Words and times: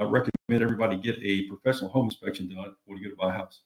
uh, 0.00 0.04
recommend 0.04 0.62
everybody 0.62 0.96
get 0.96 1.18
a 1.22 1.42
professional 1.42 1.90
home 1.90 2.06
inspection 2.06 2.48
done 2.48 2.74
when 2.86 2.98
you 2.98 3.04
go 3.04 3.10
to 3.10 3.16
buy 3.16 3.34
a 3.34 3.38
house 3.38 3.60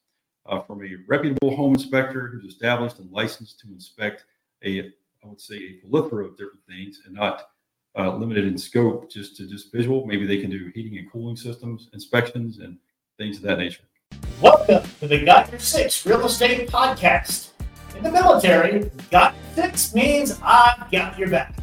uh, 0.47 0.61
from 0.61 0.83
a 0.83 0.95
reputable 1.07 1.55
home 1.55 1.73
inspector 1.73 2.27
who's 2.27 2.45
established 2.45 2.99
and 2.99 3.11
licensed 3.11 3.59
to 3.59 3.67
inspect 3.67 4.25
a, 4.63 4.79
I 5.23 5.27
would 5.27 5.41
say, 5.41 5.55
a 5.55 5.87
plethora 5.87 6.25
of 6.25 6.37
different 6.37 6.65
things 6.67 7.01
and 7.05 7.15
not 7.15 7.49
uh, 7.97 8.15
limited 8.15 8.45
in 8.45 8.57
scope 8.57 9.09
just 9.11 9.35
to 9.37 9.47
just 9.47 9.71
visual. 9.71 10.05
Maybe 10.05 10.25
they 10.25 10.37
can 10.37 10.49
do 10.49 10.71
heating 10.73 10.97
and 10.97 11.11
cooling 11.11 11.35
systems 11.35 11.89
inspections 11.93 12.59
and 12.59 12.77
things 13.17 13.37
of 13.37 13.43
that 13.43 13.57
nature. 13.57 13.83
Welcome 14.41 14.83
to 14.99 15.07
the 15.07 15.23
Got 15.25 15.51
Your 15.51 15.59
Six 15.59 16.05
Real 16.05 16.25
Estate 16.25 16.69
Podcast. 16.69 17.49
In 17.97 18.03
the 18.03 18.11
military, 18.11 18.89
Got 19.11 19.35
Six 19.55 19.93
means 19.93 20.39
I've 20.43 20.89
got 20.91 21.17
your 21.17 21.29
back. 21.29 21.53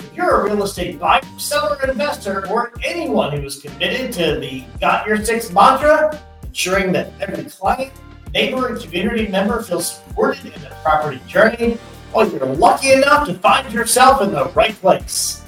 If 0.00 0.14
you're 0.14 0.40
a 0.40 0.44
real 0.44 0.62
estate 0.62 0.98
buyer, 0.98 1.20
seller, 1.36 1.78
investor, 1.86 2.48
or 2.48 2.72
anyone 2.82 3.36
who 3.36 3.44
is 3.44 3.60
committed 3.60 4.12
to 4.14 4.40
the 4.40 4.64
Got 4.80 5.06
Your 5.06 5.22
Six 5.22 5.52
mantra, 5.52 6.18
ensuring 6.42 6.90
that 6.92 7.12
every 7.20 7.44
client, 7.44 7.92
neighbor, 8.32 8.68
and 8.68 8.80
community 8.80 9.28
member 9.28 9.62
feels 9.62 9.96
supported 9.96 10.46
in 10.46 10.62
their 10.62 10.76
property 10.82 11.20
journey, 11.26 11.76
well, 12.14 12.26
you're 12.30 12.46
lucky 12.46 12.92
enough 12.92 13.26
to 13.26 13.34
find 13.34 13.70
yourself 13.72 14.22
in 14.22 14.32
the 14.32 14.46
right 14.54 14.74
place. 14.80 15.44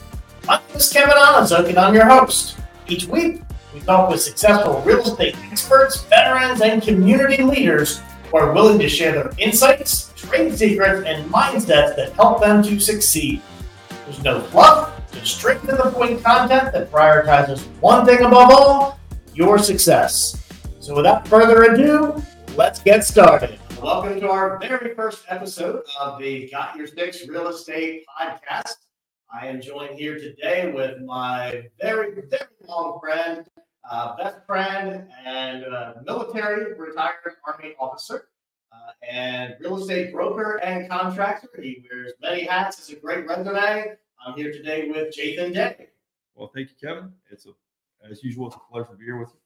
My 0.47 0.59
name 0.59 0.77
is 0.77 0.93
Kevin 0.93 1.15
Onizuk, 1.15 1.69
and 1.71 1.79
I'm 1.79 1.95
your 1.95 2.07
host. 2.07 2.59
Each 2.87 3.07
week, 3.07 3.41
we 3.73 3.81
talk 3.81 4.11
with 4.11 4.21
successful 4.21 4.83
real 4.83 5.01
estate 5.01 5.35
experts, 5.51 6.05
veterans, 6.05 6.61
and 6.61 6.83
community 6.83 7.43
leaders 7.43 8.03
who 8.31 8.37
are 8.37 8.53
willing 8.53 8.79
to 8.81 8.89
share 8.89 9.13
their 9.13 9.33
insights, 9.39 10.13
trade 10.15 10.55
secrets, 10.59 11.07
and 11.07 11.29
mindsets 11.33 11.97
that 11.97 12.13
help 12.17 12.43
them 12.43 12.63
to 12.65 12.79
succeed. 12.79 13.41
There's 14.13 14.25
no 14.25 14.41
fluff, 14.43 15.11
just 15.11 15.39
straight 15.39 15.63
to 15.63 15.69
the 15.69 15.91
point 15.91 16.23
content 16.23 16.75
that 16.75 16.93
prioritizes 16.93 17.65
one 17.81 18.05
thing 18.05 18.19
above 18.19 18.53
all 18.53 19.01
your 19.33 19.57
success. 19.57 20.51
So, 20.81 20.95
without 20.95 21.27
further 21.27 21.63
ado, 21.63 22.23
let's 22.55 22.83
get 22.83 23.05
started. 23.05 23.59
Welcome 23.81 24.21
to 24.21 24.29
our 24.29 24.59
very 24.59 24.95
first 24.95 25.25
episode 25.31 25.81
of 25.99 26.21
the 26.21 26.47
Got 26.51 26.77
Your 26.77 26.87
Six 26.87 27.27
Real 27.27 27.49
Estate 27.49 28.05
Podcast. 28.21 28.75
I 29.33 29.47
am 29.47 29.63
joined 29.63 29.99
here 29.99 30.19
today 30.19 30.71
with 30.71 31.01
my 31.01 31.63
very, 31.81 32.13
very 32.29 32.43
long 32.69 33.01
friend, 33.01 33.47
uh, 33.91 34.15
best 34.17 34.45
friend, 34.47 35.09
and 35.25 35.65
uh, 35.65 35.95
military 36.05 36.75
retired 36.75 37.15
Army 37.47 37.73
officer, 37.81 38.29
uh, 38.75 38.93
and 39.11 39.55
real 39.61 39.79
estate 39.79 40.13
broker 40.13 40.61
and 40.63 40.91
contractor. 40.91 41.49
He 41.63 41.83
wears 41.91 42.13
many 42.21 42.45
hats, 42.45 42.77
has 42.77 42.91
a 42.91 43.01
great 43.01 43.27
resume. 43.27 43.97
I'm 44.25 44.35
here 44.37 44.53
today 44.53 44.89
with 44.89 45.17
Jathan 45.17 45.53
Day. 45.53 45.89
Well, 46.37 46.51
thank 46.55 46.69
you, 46.69 46.75
Kevin. 46.81 47.13
It's 47.31 47.47
a, 47.47 47.51
as 48.09 48.23
usual, 48.23 48.47
it's 48.47 48.57
a 48.57 48.61
pleasure 48.71 48.89
to 48.93 48.97
be 48.97 49.05
here 49.05 49.19
with 49.19 49.31
you. 49.31 49.41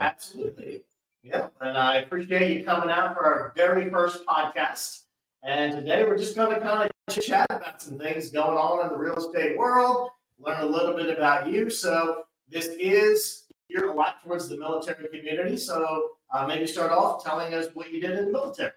Absolutely. 0.00 0.82
Yeah, 1.24 1.48
and 1.60 1.76
I 1.76 1.96
appreciate 1.96 2.56
you 2.56 2.64
coming 2.64 2.90
out 2.90 3.14
for 3.14 3.24
our 3.24 3.52
very 3.56 3.90
first 3.90 4.24
podcast. 4.24 5.02
And 5.42 5.72
today 5.72 6.04
we're 6.04 6.18
just 6.18 6.36
going 6.36 6.54
to 6.54 6.60
kind 6.60 6.88
of 7.08 7.22
chat 7.24 7.46
about 7.50 7.82
some 7.82 7.98
things 7.98 8.30
going 8.30 8.56
on 8.56 8.86
in 8.86 8.92
the 8.92 8.98
real 8.98 9.16
estate 9.16 9.58
world, 9.58 10.10
learn 10.38 10.60
a 10.60 10.66
little 10.66 10.94
bit 10.94 11.16
about 11.16 11.48
you. 11.48 11.68
So 11.68 12.22
this 12.48 12.66
is 12.78 13.44
you're 13.68 13.90
a 13.90 13.94
lot 13.94 14.22
towards 14.24 14.48
the 14.48 14.56
military 14.56 15.08
community. 15.08 15.56
So 15.56 16.10
uh, 16.32 16.46
maybe 16.46 16.66
start 16.66 16.92
off 16.92 17.24
telling 17.24 17.54
us 17.54 17.66
what 17.74 17.90
you 17.92 18.00
did 18.00 18.18
in 18.18 18.26
the 18.26 18.32
military. 18.32 18.72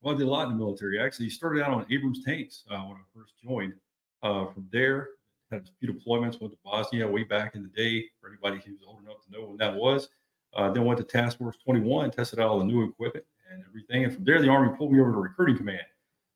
Well, 0.00 0.14
I 0.14 0.18
did 0.18 0.26
a 0.26 0.30
lot 0.30 0.44
in 0.44 0.50
the 0.50 0.58
military. 0.58 1.00
Actually, 1.00 1.26
you 1.26 1.30
started 1.32 1.64
out 1.64 1.72
on 1.72 1.86
Abrams 1.90 2.22
tanks 2.24 2.62
uh, 2.70 2.78
when 2.82 2.98
I 2.98 3.02
first 3.12 3.32
joined. 3.42 3.74
Uh, 4.22 4.46
from 4.46 4.68
there, 4.72 5.10
had 5.50 5.62
a 5.62 5.70
few 5.78 5.92
deployments. 5.92 6.40
Went 6.40 6.52
to 6.52 6.58
Bosnia 6.64 7.06
way 7.06 7.24
back 7.24 7.54
in 7.54 7.62
the 7.62 7.68
day. 7.68 8.06
For 8.20 8.28
anybody 8.28 8.62
who's 8.64 8.80
old 8.86 9.02
enough 9.02 9.24
to 9.24 9.32
know 9.32 9.46
when 9.46 9.56
that 9.58 9.74
was. 9.74 10.08
Uh, 10.54 10.70
then 10.70 10.84
went 10.84 10.98
to 10.98 11.04
Task 11.04 11.38
Force 11.38 11.56
21, 11.62 12.10
tested 12.10 12.40
out 12.40 12.48
all 12.48 12.58
the 12.58 12.64
new 12.64 12.82
equipment 12.82 13.26
and 13.52 13.62
everything. 13.68 14.04
And 14.04 14.14
from 14.14 14.24
there, 14.24 14.40
the 14.40 14.48
Army 14.48 14.74
pulled 14.76 14.92
me 14.92 15.00
over 15.00 15.12
to 15.12 15.18
recruiting 15.18 15.58
command, 15.58 15.84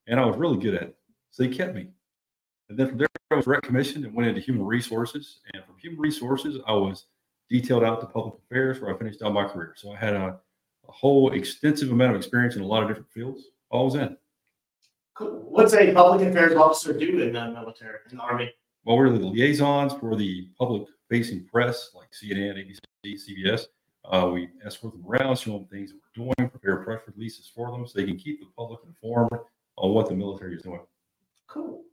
and 0.07 0.19
I 0.19 0.25
was 0.25 0.37
really 0.37 0.57
good 0.57 0.75
at 0.75 0.83
it. 0.83 0.95
So 1.31 1.43
they 1.43 1.49
kept 1.49 1.73
me. 1.73 1.87
And 2.69 2.77
then 2.77 2.89
from 2.89 2.97
there, 2.99 3.07
I 3.31 3.35
was 3.35 3.47
rec 3.47 3.63
commissioned 3.63 4.05
and 4.05 4.13
went 4.13 4.29
into 4.29 4.41
human 4.41 4.65
resources. 4.65 5.39
And 5.53 5.63
from 5.65 5.75
human 5.77 5.99
resources, 5.99 6.57
I 6.67 6.73
was 6.73 7.05
detailed 7.49 7.83
out 7.83 7.99
to 8.01 8.07
public 8.07 8.35
affairs, 8.45 8.79
where 8.79 8.93
I 8.93 8.97
finished 8.97 9.21
out 9.21 9.33
my 9.33 9.47
career. 9.47 9.73
So 9.75 9.91
I 9.91 9.97
had 9.97 10.13
a, 10.13 10.39
a 10.87 10.91
whole 10.91 11.33
extensive 11.33 11.91
amount 11.91 12.11
of 12.11 12.17
experience 12.17 12.55
in 12.55 12.61
a 12.61 12.65
lot 12.65 12.83
of 12.83 12.89
different 12.89 13.11
fields. 13.11 13.43
All 13.69 13.85
was 13.85 13.95
in. 13.95 14.15
What's 15.21 15.73
a 15.73 15.93
public 15.93 16.27
affairs 16.27 16.55
officer 16.55 16.93
do 16.93 17.21
in 17.21 17.33
the 17.33 17.51
military, 17.51 17.99
in 18.09 18.17
the 18.17 18.23
Army? 18.23 18.51
Well, 18.83 18.97
we're 18.97 19.09
the 19.09 19.25
liaisons 19.25 19.93
for 19.93 20.15
the 20.15 20.49
public 20.57 20.87
facing 21.09 21.45
press 21.45 21.91
like 21.93 22.09
CNN, 22.11 22.57
ABC, 23.05 23.29
CBS. 23.29 23.65
Uh, 24.05 24.31
we 24.33 24.49
escort 24.65 24.93
them 24.93 25.05
around, 25.07 25.37
show 25.37 25.51
them 25.51 25.65
things 25.65 25.91
that 25.91 25.99
we're 26.17 26.25
doing, 26.25 26.49
prepare 26.49 26.77
press 26.77 27.01
releases 27.15 27.51
for 27.53 27.69
them 27.69 27.85
so 27.85 27.93
they 27.95 28.05
can 28.05 28.17
keep 28.17 28.39
the 28.39 28.47
public 28.57 28.79
informed 28.87 29.29
on 29.77 29.93
what 29.93 30.09
the 30.09 30.15
military 30.15 30.55
is 30.55 30.63
doing. 30.63 30.81
Cool. 31.47 31.83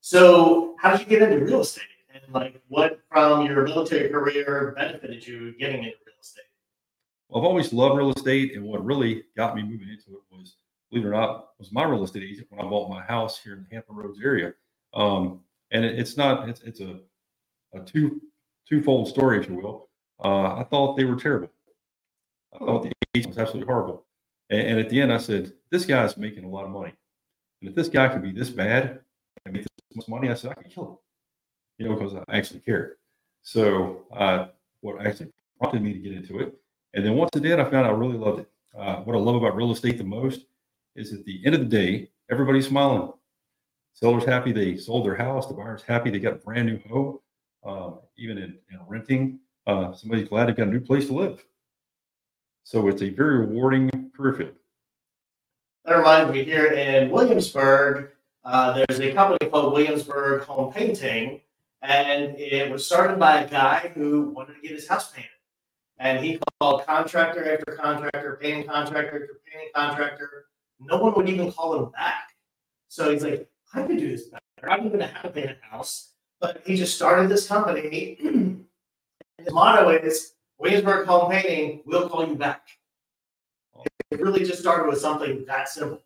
So, 0.00 0.74
how 0.80 0.90
did 0.90 1.00
you 1.00 1.06
get 1.06 1.22
into 1.22 1.44
real 1.44 1.60
estate? 1.60 1.84
And 2.12 2.22
like, 2.34 2.60
what 2.68 3.00
from 3.08 3.46
your 3.46 3.62
military 3.62 4.08
career 4.08 4.74
benefited 4.76 5.26
you 5.26 5.56
getting 5.58 5.84
into 5.84 5.96
real 6.04 6.16
estate? 6.20 6.42
Well, 7.28 7.40
I've 7.40 7.46
always 7.46 7.72
loved 7.72 7.96
real 7.96 8.10
estate, 8.10 8.54
and 8.56 8.64
what 8.64 8.84
really 8.84 9.24
got 9.36 9.54
me 9.54 9.62
moving 9.62 9.88
into 9.88 10.18
it 10.18 10.36
was, 10.36 10.56
believe 10.92 11.06
it 11.06 11.08
or 11.08 11.12
not, 11.12 11.48
was 11.58 11.72
my 11.72 11.84
real 11.84 12.04
estate 12.04 12.22
agent 12.22 12.46
when 12.50 12.64
I 12.64 12.68
bought 12.68 12.90
my 12.90 13.02
house 13.02 13.38
here 13.38 13.54
in 13.54 13.66
the 13.68 13.74
Hampton 13.74 13.96
Roads 13.96 14.20
area. 14.22 14.52
Um, 14.92 15.40
and 15.70 15.84
it, 15.84 15.98
it's 15.98 16.16
not, 16.18 16.48
it's, 16.48 16.60
it's 16.62 16.80
a, 16.80 17.00
a 17.74 17.80
two 17.80 18.20
twofold 18.68 19.08
story, 19.08 19.40
if 19.40 19.48
you 19.48 19.56
will. 19.56 19.88
Uh, 20.22 20.56
I 20.56 20.64
thought 20.64 20.96
they 20.96 21.04
were 21.04 21.16
terrible. 21.16 21.50
I 22.54 22.58
thought 22.58 22.82
the 22.82 22.92
agent 23.14 23.34
was 23.34 23.38
absolutely 23.38 23.72
horrible. 23.72 24.04
And, 24.50 24.60
and, 24.60 24.80
at 24.80 24.90
the 24.90 25.00
end, 25.00 25.12
I 25.12 25.18
said, 25.18 25.52
"This 25.70 25.86
guy's 25.86 26.18
making 26.18 26.44
a 26.44 26.48
lot 26.48 26.64
of 26.64 26.70
money, 26.70 26.92
and 27.60 27.70
if 27.70 27.74
this 27.74 27.88
guy 27.88 28.08
could 28.08 28.22
be 28.22 28.30
this 28.30 28.50
bad 28.50 29.00
and 29.44 29.54
make 29.54 29.62
this 29.62 29.70
much 29.94 30.08
money, 30.08 30.28
I 30.28 30.34
said 30.34 30.50
I 30.50 30.54
could 30.54 30.70
kill 30.70 30.84
him." 30.84 30.96
You 31.78 31.88
know, 31.88 31.94
because 31.96 32.14
I 32.14 32.36
actually 32.36 32.60
cared. 32.60 32.96
So, 33.42 34.02
uh, 34.14 34.48
what 34.82 35.04
actually 35.04 35.30
prompted 35.58 35.82
me 35.82 35.94
to 35.94 35.98
get 35.98 36.12
into 36.12 36.40
it, 36.40 36.54
and 36.92 37.04
then 37.04 37.14
once 37.14 37.30
I 37.34 37.38
did, 37.38 37.58
I 37.58 37.64
found 37.64 37.86
I 37.86 37.90
really 37.90 38.18
loved 38.18 38.40
it. 38.40 38.50
Uh, 38.78 38.96
what 38.96 39.16
I 39.16 39.18
love 39.18 39.36
about 39.36 39.56
real 39.56 39.72
estate 39.72 39.98
the 39.98 40.04
most 40.04 40.44
is 40.96 41.12
at 41.12 41.24
the 41.24 41.40
end 41.44 41.54
of 41.54 41.60
the 41.60 41.66
day, 41.66 42.10
everybody's 42.30 42.68
smiling. 42.68 43.12
Seller's 43.94 44.24
happy 44.24 44.52
they 44.52 44.76
sold 44.76 45.06
their 45.06 45.14
house. 45.14 45.46
The 45.46 45.54
buyer's 45.54 45.82
happy 45.82 46.10
they 46.10 46.18
got 46.18 46.34
a 46.34 46.36
brand 46.36 46.66
new 46.66 46.80
home. 46.88 47.18
Um, 47.64 48.00
even 48.16 48.38
in, 48.38 48.58
in 48.70 48.78
renting, 48.88 49.38
uh, 49.66 49.92
somebody's 49.92 50.28
glad 50.28 50.48
they've 50.48 50.56
got 50.56 50.68
a 50.68 50.70
new 50.70 50.80
place 50.80 51.06
to 51.06 51.14
live. 51.14 51.44
So 52.64 52.88
it's 52.88 53.02
a 53.02 53.10
very 53.10 53.38
rewarding 53.38 54.10
career 54.16 54.34
field. 54.34 54.54
That 55.84 55.96
reminds 55.96 56.32
me 56.32 56.44
here 56.44 56.66
in 56.66 57.10
Williamsburg, 57.10 58.10
uh, 58.44 58.72
there's 58.88 59.00
a 59.00 59.12
company 59.12 59.50
called 59.50 59.72
Williamsburg 59.72 60.42
Home 60.42 60.72
Painting, 60.72 61.40
and 61.82 62.36
it 62.38 62.70
was 62.70 62.86
started 62.86 63.18
by 63.18 63.42
a 63.42 63.48
guy 63.48 63.92
who 63.94 64.30
wanted 64.30 64.54
to 64.54 64.60
get 64.60 64.72
his 64.72 64.88
house 64.88 65.10
painted. 65.10 65.30
And 65.98 66.24
he 66.24 66.40
called 66.60 66.84
contractor 66.86 67.52
after 67.52 67.76
contractor, 67.76 68.38
painting 68.40 68.66
contractor 68.66 69.22
after 69.22 69.40
painting 69.46 69.70
contractor. 69.74 70.46
No 70.84 70.98
one 70.98 71.14
would 71.14 71.28
even 71.28 71.52
call 71.52 71.76
him 71.78 71.90
back. 71.90 72.30
So 72.88 73.10
he's 73.10 73.22
like, 73.22 73.48
I 73.74 73.82
could 73.82 73.98
do 73.98 74.10
this 74.10 74.26
better. 74.26 74.70
I 74.70 74.76
don't 74.76 74.86
even 74.86 75.00
know 75.00 75.08
how 75.12 75.22
to 75.22 75.30
paint 75.30 75.50
a 75.50 75.56
house. 75.66 76.10
But 76.40 76.62
he 76.66 76.76
just 76.76 76.94
started 76.94 77.28
this 77.28 77.46
company. 77.46 78.18
his 79.38 79.52
motto 79.52 79.88
is 79.90 80.34
Williamsburg 80.58 81.06
Home 81.08 81.30
Painting, 81.30 81.82
we'll 81.86 82.08
call 82.08 82.26
you 82.26 82.36
back. 82.36 82.68
It 84.10 84.20
really 84.20 84.44
just 84.44 84.60
started 84.60 84.88
with 84.88 85.00
something 85.00 85.44
that 85.46 85.68
simple. 85.68 86.00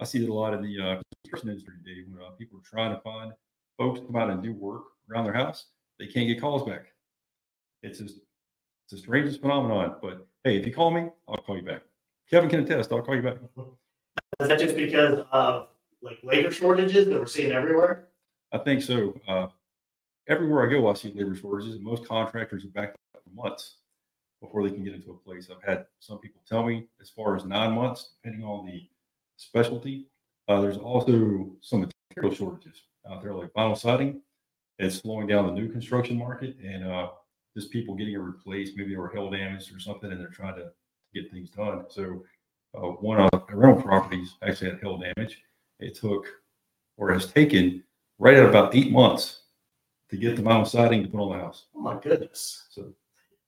I 0.00 0.04
see 0.04 0.24
it 0.24 0.28
a 0.28 0.34
lot 0.34 0.54
in 0.54 0.62
the 0.62 0.80
uh, 0.80 1.02
construction 1.22 1.50
industry 1.50 1.74
today 1.84 2.02
when 2.08 2.20
uh, 2.20 2.30
people 2.30 2.58
are 2.58 2.62
trying 2.62 2.92
to 2.92 3.00
find 3.02 3.32
folks 3.78 4.00
to 4.00 4.06
come 4.06 4.16
out 4.16 4.30
and 4.30 4.42
do 4.42 4.52
work 4.52 4.82
around 5.08 5.24
their 5.24 5.34
house. 5.34 5.66
They 6.00 6.06
can't 6.06 6.26
get 6.26 6.40
calls 6.40 6.68
back. 6.68 6.86
It's 7.82 8.00
just 8.00 8.16
it's 8.16 8.92
the 8.92 8.98
strangest 8.98 9.40
phenomenon. 9.40 9.96
But 10.02 10.26
hey, 10.42 10.56
if 10.58 10.66
you 10.66 10.74
call 10.74 10.90
me, 10.90 11.08
I'll 11.28 11.36
call 11.36 11.56
you 11.56 11.62
back. 11.62 11.82
Kevin 12.28 12.50
can 12.50 12.60
attest. 12.60 12.92
I'll 12.92 13.02
call 13.02 13.14
you 13.14 13.22
back. 13.22 13.36
Is 14.40 14.48
that 14.48 14.58
just 14.58 14.76
because 14.76 15.24
of 15.30 15.68
like 16.02 16.18
labor 16.22 16.50
shortages 16.50 17.06
that 17.06 17.18
we're 17.18 17.26
seeing 17.26 17.52
everywhere? 17.52 18.08
I 18.52 18.58
think 18.58 18.82
so. 18.82 19.18
Uh, 19.26 19.48
everywhere 20.28 20.66
I 20.66 20.70
go, 20.70 20.88
I 20.88 20.94
see 20.94 21.12
labor 21.14 21.34
shortages, 21.34 21.76
and 21.76 21.84
most 21.84 22.06
contractors 22.06 22.64
are 22.64 22.68
backed 22.68 22.96
up 23.14 23.22
for 23.22 23.30
months 23.30 23.76
before 24.40 24.62
they 24.62 24.74
can 24.74 24.84
get 24.84 24.94
into 24.94 25.10
a 25.10 25.16
place. 25.16 25.48
I've 25.50 25.66
had 25.66 25.86
some 26.00 26.18
people 26.18 26.42
tell 26.48 26.64
me 26.64 26.86
as 27.00 27.10
far 27.10 27.36
as 27.36 27.44
nine 27.44 27.72
months, 27.72 28.10
depending 28.22 28.46
on 28.46 28.66
the 28.66 28.88
specialty. 29.36 30.08
Uh, 30.48 30.60
there's 30.60 30.76
also 30.76 31.50
some 31.62 31.88
material 32.10 32.34
shortages 32.34 32.82
out 33.10 33.22
there, 33.22 33.34
like 33.34 33.52
vinyl 33.54 33.76
siding. 33.76 34.20
It's 34.78 34.96
slowing 34.96 35.26
down 35.26 35.46
the 35.46 35.52
new 35.52 35.70
construction 35.70 36.18
market, 36.18 36.56
and 36.62 36.84
uh, 36.84 37.08
just 37.56 37.70
people 37.70 37.94
getting 37.94 38.14
it 38.14 38.18
replaced. 38.18 38.76
Maybe 38.76 38.90
they 38.90 38.96
were 38.96 39.08
hail 39.08 39.30
damaged 39.30 39.74
or 39.74 39.78
something, 39.78 40.10
and 40.10 40.20
they're 40.20 40.28
trying 40.28 40.56
to 40.56 40.70
get 41.14 41.30
things 41.30 41.50
done. 41.50 41.84
So, 41.88 42.24
uh, 42.74 42.80
one 42.80 43.20
of 43.20 43.30
the 43.30 43.56
rental 43.56 43.82
properties 43.82 44.34
actually 44.42 44.70
had 44.70 44.80
hail 44.80 44.98
damage. 44.98 45.40
It 45.80 45.94
took, 45.94 46.26
or 46.96 47.12
has 47.12 47.26
taken, 47.26 47.82
right 48.18 48.34
at 48.34 48.46
about 48.46 48.74
eight 48.74 48.90
months 48.90 49.42
to 50.10 50.16
get 50.16 50.36
the 50.36 50.42
vinyl 50.42 50.66
siding 50.66 51.02
to 51.02 51.08
put 51.08 51.20
on 51.20 51.36
the 51.36 51.44
house. 51.44 51.66
Oh 51.74 51.80
my 51.80 51.98
goodness! 52.00 52.66
So 52.70 52.92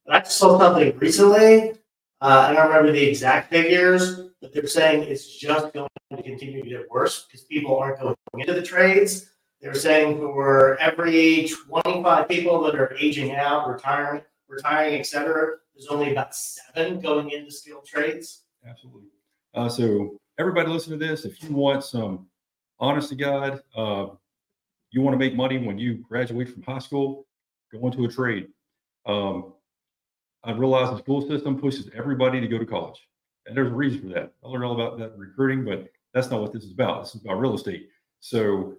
I 0.08 0.20
just 0.20 0.36
saw 0.36 0.58
something 0.58 0.96
recently. 0.98 1.72
Uh, 2.20 2.48
I 2.48 2.52
don't 2.54 2.68
remember 2.68 2.92
the 2.92 3.02
exact 3.02 3.50
figures, 3.50 4.20
but 4.40 4.52
they're 4.54 4.66
saying 4.66 5.02
it's 5.02 5.36
just 5.36 5.72
going 5.74 5.88
to 6.16 6.22
continue 6.22 6.62
to 6.62 6.68
get 6.68 6.90
worse 6.90 7.26
because 7.26 7.44
people 7.44 7.76
aren't 7.76 8.00
going 8.00 8.16
into 8.34 8.54
the 8.54 8.62
trades. 8.62 9.30
They're 9.60 9.74
saying 9.74 10.18
for 10.18 10.78
every 10.78 11.48
25 11.48 12.28
people 12.28 12.62
that 12.64 12.74
are 12.74 12.94
aging 12.98 13.34
out, 13.34 13.68
retiring, 13.68 14.22
retiring, 14.48 14.94
et 14.94 15.06
cetera, 15.06 15.56
there's 15.74 15.88
only 15.88 16.12
about 16.12 16.34
seven 16.34 17.00
going 17.00 17.30
into 17.30 17.50
skilled 17.50 17.84
trades. 17.84 18.44
Absolutely. 18.66 19.10
Uh, 19.56 19.70
so 19.70 20.20
everybody 20.38 20.68
listen 20.68 20.98
to 20.98 20.98
this. 20.98 21.24
If 21.24 21.42
you 21.42 21.50
want 21.54 21.82
some 21.82 22.26
honest 22.78 23.08
to 23.08 23.14
God, 23.14 23.62
uh, 23.74 24.08
you 24.90 25.00
want 25.00 25.14
to 25.14 25.18
make 25.18 25.34
money 25.34 25.56
when 25.56 25.78
you 25.78 25.94
graduate 25.94 26.52
from 26.52 26.62
high 26.62 26.78
school, 26.78 27.26
go 27.72 27.86
into 27.86 28.04
a 28.04 28.08
trade. 28.08 28.48
Um, 29.06 29.54
I 30.44 30.52
realize 30.52 30.90
the 30.90 30.98
school 30.98 31.26
system 31.26 31.58
pushes 31.58 31.88
everybody 31.94 32.38
to 32.38 32.46
go 32.46 32.58
to 32.58 32.66
college, 32.66 33.08
and 33.46 33.56
there's 33.56 33.70
a 33.70 33.74
reason 33.74 34.02
for 34.02 34.08
that. 34.08 34.34
I 34.44 34.48
learned 34.48 34.64
all 34.64 34.74
about 34.74 34.98
that 34.98 35.14
in 35.14 35.18
recruiting, 35.18 35.64
but 35.64 35.88
that's 36.12 36.30
not 36.30 36.42
what 36.42 36.52
this 36.52 36.64
is 36.64 36.72
about. 36.72 37.04
This 37.04 37.14
is 37.14 37.22
about 37.22 37.40
real 37.40 37.54
estate. 37.54 37.88
So 38.20 38.74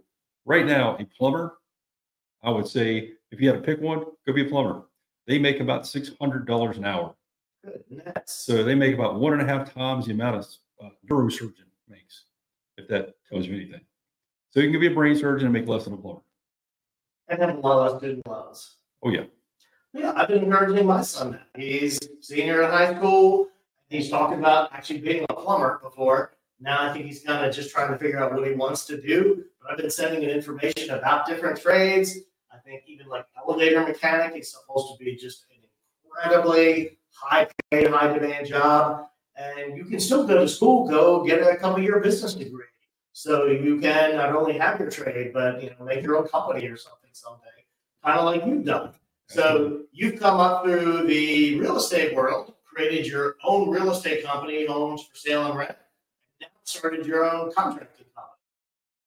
right 0.45 0.65
now, 0.65 0.95
a 0.99 1.05
plumber, 1.05 1.57
I 2.43 2.51
would 2.51 2.67
say 2.67 3.13
if 3.31 3.41
you 3.41 3.49
had 3.49 3.55
to 3.57 3.63
pick 3.63 3.81
one, 3.81 4.05
go 4.27 4.33
be 4.33 4.45
a 4.45 4.49
plumber. 4.49 4.83
They 5.25 5.39
make 5.39 5.59
about 5.59 5.87
six 5.87 6.11
hundred 6.21 6.45
dollars 6.45 6.77
an 6.77 6.85
hour. 6.85 7.15
Goodness. 7.65 8.13
So 8.27 8.63
they 8.63 8.75
make 8.75 8.93
about 8.93 9.19
one 9.19 9.33
and 9.33 9.41
a 9.41 9.45
half 9.45 9.73
times 9.73 10.05
the 10.05 10.13
amount 10.13 10.37
of 10.37 10.47
uh, 10.83 10.89
neurosurgeon 11.09 11.65
makes, 11.89 12.25
if 12.77 12.87
that 12.87 13.15
tells 13.29 13.45
you 13.47 13.55
anything. 13.55 13.81
So 14.49 14.59
you 14.59 14.71
can 14.71 14.79
be 14.79 14.87
a 14.87 14.91
brain 14.93 15.15
surgeon 15.15 15.45
and 15.47 15.53
make 15.53 15.67
less 15.67 15.85
than 15.85 15.93
a 15.93 15.97
plumber. 15.97 16.21
And 17.27 17.39
have 17.41 17.57
a 17.57 17.59
lot 17.59 17.91
of 17.91 17.97
student 17.99 18.25
loans. 18.27 18.75
Oh 19.03 19.09
yeah, 19.09 19.25
Yeah, 19.93 20.13
I've 20.15 20.27
been 20.29 20.43
encouraging 20.43 20.85
my 20.85 21.01
son. 21.01 21.31
now. 21.31 21.39
He's 21.55 21.99
senior 22.21 22.63
in 22.63 22.69
high 22.71 22.95
school. 22.95 23.47
He's 23.89 24.09
talking 24.09 24.39
about 24.39 24.71
actually 24.73 24.99
being 25.01 25.25
a 25.29 25.33
plumber 25.33 25.79
before. 25.83 26.33
Now 26.59 26.89
I 26.89 26.93
think 26.93 27.05
he's 27.05 27.21
kind 27.23 27.45
of 27.45 27.53
just 27.53 27.71
trying 27.71 27.91
to 27.91 27.97
figure 27.99 28.19
out 28.19 28.33
what 28.33 28.47
he 28.47 28.53
wants 28.53 28.85
to 28.85 28.99
do. 28.99 29.43
But 29.61 29.71
I've 29.71 29.77
been 29.77 29.91
sending 29.91 30.23
him 30.23 30.29
information 30.29 30.89
about 30.91 31.27
different 31.27 31.61
trades. 31.61 32.17
I 32.51 32.57
think 32.57 32.83
even 32.87 33.07
like 33.07 33.25
elevator 33.37 33.85
mechanic 33.85 34.35
is 34.39 34.51
supposed 34.51 34.97
to 34.97 35.03
be 35.03 35.15
just 35.15 35.45
an 35.51 35.57
incredibly 36.05 36.97
high 37.11 37.47
paid, 37.71 37.89
high 37.89 38.11
demand 38.17 38.47
job. 38.47 39.07
And 39.37 39.77
you 39.77 39.85
can 39.85 39.99
still 39.99 40.25
go 40.25 40.41
to 40.41 40.47
school, 40.47 40.87
go 40.87 41.23
get 41.23 41.41
a 41.41 41.55
couple 41.57 41.81
year 41.81 41.99
business 41.99 42.33
degree. 42.33 42.65
So 43.13 43.45
you 43.47 43.79
can 43.79 44.15
not 44.15 44.35
only 44.35 44.57
have 44.57 44.79
your 44.79 44.89
trade, 44.89 45.31
but 45.33 45.61
you 45.61 45.69
know, 45.69 45.85
make 45.85 46.03
your 46.03 46.17
own 46.17 46.27
company 46.27 46.65
or 46.67 46.77
something 46.77 47.09
someday. 47.13 47.47
Kind 48.03 48.19
of 48.19 48.25
like 48.25 48.45
you've 48.45 48.65
done. 48.65 48.93
So 49.27 49.83
you've 49.91 50.19
come 50.19 50.39
up 50.39 50.63
through 50.63 51.07
the 51.07 51.59
real 51.59 51.77
estate 51.77 52.15
world, 52.15 52.53
created 52.63 53.05
your 53.07 53.35
own 53.43 53.69
real 53.69 53.91
estate 53.91 54.23
company, 54.23 54.65
homes 54.65 55.03
for 55.03 55.15
sale 55.15 55.45
and 55.47 55.57
rent. 55.57 55.75
Now 56.41 56.47
started 56.63 57.05
your 57.05 57.25
own 57.25 57.51
contracting 57.53 58.05
company. 58.15 58.37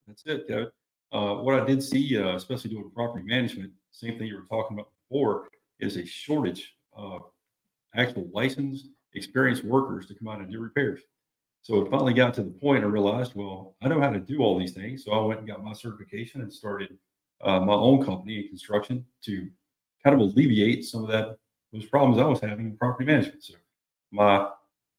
that's 0.06 0.22
it, 0.26 0.46
Kevin. 0.46 0.70
Uh, 1.12 1.42
what 1.42 1.60
I 1.60 1.64
did 1.64 1.82
see, 1.82 2.18
uh, 2.18 2.36
especially 2.36 2.70
doing 2.70 2.90
property 2.94 3.24
management, 3.24 3.72
same 3.90 4.18
thing 4.18 4.28
you 4.28 4.36
were 4.36 4.46
talking 4.48 4.76
about 4.76 4.90
before, 5.08 5.48
is 5.80 5.96
a 5.96 6.04
shortage 6.04 6.74
of 6.92 7.22
actual 7.94 8.28
licensed, 8.32 8.88
experienced 9.14 9.64
workers 9.64 10.06
to 10.06 10.14
come 10.14 10.28
out 10.28 10.40
and 10.40 10.50
do 10.50 10.60
repairs. 10.60 11.00
So 11.62 11.82
it 11.82 11.90
finally 11.90 12.14
got 12.14 12.32
to 12.34 12.42
the 12.42 12.50
point 12.50 12.84
I 12.84 12.86
realized, 12.86 13.34
well, 13.34 13.76
I 13.82 13.88
know 13.88 14.00
how 14.00 14.10
to 14.10 14.18
do 14.18 14.38
all 14.38 14.58
these 14.58 14.72
things. 14.72 15.04
So 15.04 15.12
I 15.12 15.24
went 15.24 15.40
and 15.40 15.48
got 15.48 15.62
my 15.62 15.74
certification 15.74 16.40
and 16.40 16.52
started 16.52 16.96
uh, 17.42 17.60
my 17.60 17.74
own 17.74 18.04
company 18.04 18.40
in 18.40 18.48
construction 18.48 19.04
to 19.24 19.48
kind 20.02 20.14
of 20.14 20.20
alleviate 20.20 20.84
some 20.84 21.02
of 21.02 21.10
that 21.10 21.36
those 21.72 21.84
problems 21.84 22.20
I 22.20 22.24
was 22.24 22.40
having 22.40 22.66
in 22.66 22.76
property 22.76 23.04
management. 23.04 23.44
So 23.44 23.54
my 24.10 24.48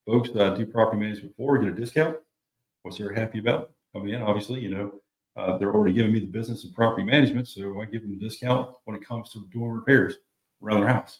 folks 0.05 0.29
that 0.31 0.53
I 0.53 0.55
do 0.55 0.65
property 0.65 1.01
management 1.01 1.35
for 1.35 1.57
get 1.57 1.69
a 1.69 1.75
discount, 1.75 2.17
What's 2.83 2.97
they're 2.97 3.13
happy 3.13 3.39
about. 3.39 3.71
Coming 3.93 4.13
in, 4.13 4.21
obviously, 4.21 4.61
you 4.61 4.69
know, 4.69 5.01
uh, 5.35 5.57
they're 5.57 5.73
already 5.73 5.93
giving 5.93 6.13
me 6.13 6.19
the 6.19 6.25
business 6.25 6.63
of 6.63 6.73
property 6.73 7.03
management, 7.03 7.47
so 7.47 7.81
I 7.81 7.85
give 7.85 8.01
them 8.01 8.13
a 8.13 8.15
discount 8.15 8.71
when 8.85 8.95
it 8.95 9.05
comes 9.05 9.31
to 9.31 9.45
doing 9.51 9.69
repairs 9.69 10.15
around 10.63 10.79
their 10.79 10.89
house. 10.89 11.19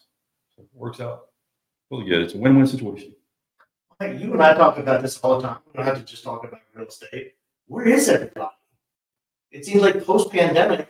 So 0.56 0.62
it 0.62 0.68
works 0.72 1.00
out 1.00 1.28
really 1.92 2.08
good. 2.08 2.22
It's 2.22 2.34
a 2.34 2.38
win-win 2.38 2.66
situation. 2.66 3.14
Hey, 4.00 4.16
you 4.16 4.32
and 4.32 4.42
I 4.42 4.54
talk 4.54 4.78
about 4.78 5.02
this 5.02 5.18
all 5.18 5.40
the 5.40 5.46
time. 5.46 5.58
We 5.66 5.76
don't 5.76 5.86
have 5.86 5.98
to 5.98 6.04
just 6.04 6.24
talk 6.24 6.42
about 6.44 6.60
real 6.74 6.88
estate. 6.88 7.34
Where 7.66 7.86
is 7.86 8.08
everybody? 8.08 8.50
It 9.50 9.66
seems 9.66 9.82
like 9.82 10.02
post 10.04 10.32
pandemic, 10.32 10.88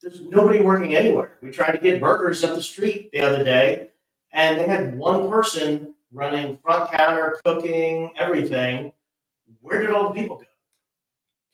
there's 0.00 0.20
nobody 0.20 0.60
working 0.60 0.94
anywhere. 0.94 1.38
We 1.42 1.50
tried 1.50 1.72
to 1.72 1.78
get 1.78 2.00
burgers 2.00 2.44
up 2.44 2.54
the 2.54 2.62
street 2.62 3.10
the 3.12 3.20
other 3.20 3.42
day, 3.42 3.88
and 4.32 4.58
they 4.58 4.66
had 4.66 4.96
one 4.96 5.28
person 5.28 5.94
running 6.12 6.58
front 6.58 6.92
counter, 6.92 7.40
cooking, 7.44 8.12
everything. 8.16 8.92
Where 9.60 9.80
did 9.82 9.90
all 9.90 10.12
the 10.12 10.20
people 10.20 10.36
go? 10.36 10.44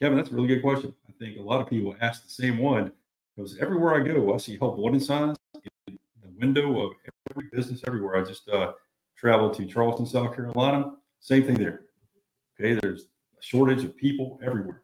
Kevin, 0.01 0.19
that's 0.19 0.31
a 0.31 0.35
really 0.35 0.49
good 0.49 0.63
question. 0.63 0.95
I 1.09 1.13
think 1.19 1.39
a 1.39 1.43
lot 1.43 1.63
of 1.63 1.71
people 1.71 1.97
ask 2.01 2.25
the 2.25 2.31
same 2.31 2.59
one 2.59 2.93
because 3.35 3.57
everywhere 3.59 3.95
I 3.95 4.07
go, 4.07 4.35
I 4.35 4.37
see 4.37 4.59
help 4.59 4.77
wanted 4.77 5.03
signs 5.03 5.39
in 5.87 5.99
the 6.23 6.29
window 6.39 6.87
of 6.87 6.93
every 7.33 7.49
business 7.53 7.83
everywhere. 7.87 8.17
I 8.17 8.25
just 8.25 8.49
uh, 8.49 8.73
traveled 9.17 9.55
to 9.55 9.67
Charleston, 9.67 10.07
South 10.07 10.35
Carolina. 10.35 10.93
Same 11.21 11.45
thing 11.45 11.55
there. 11.57 11.83
Okay, 12.61 12.79
there's 12.81 13.03
a 13.39 13.43
shortage 13.43 13.85
of 13.85 13.97
people 13.97 14.39
everywhere. 14.45 14.83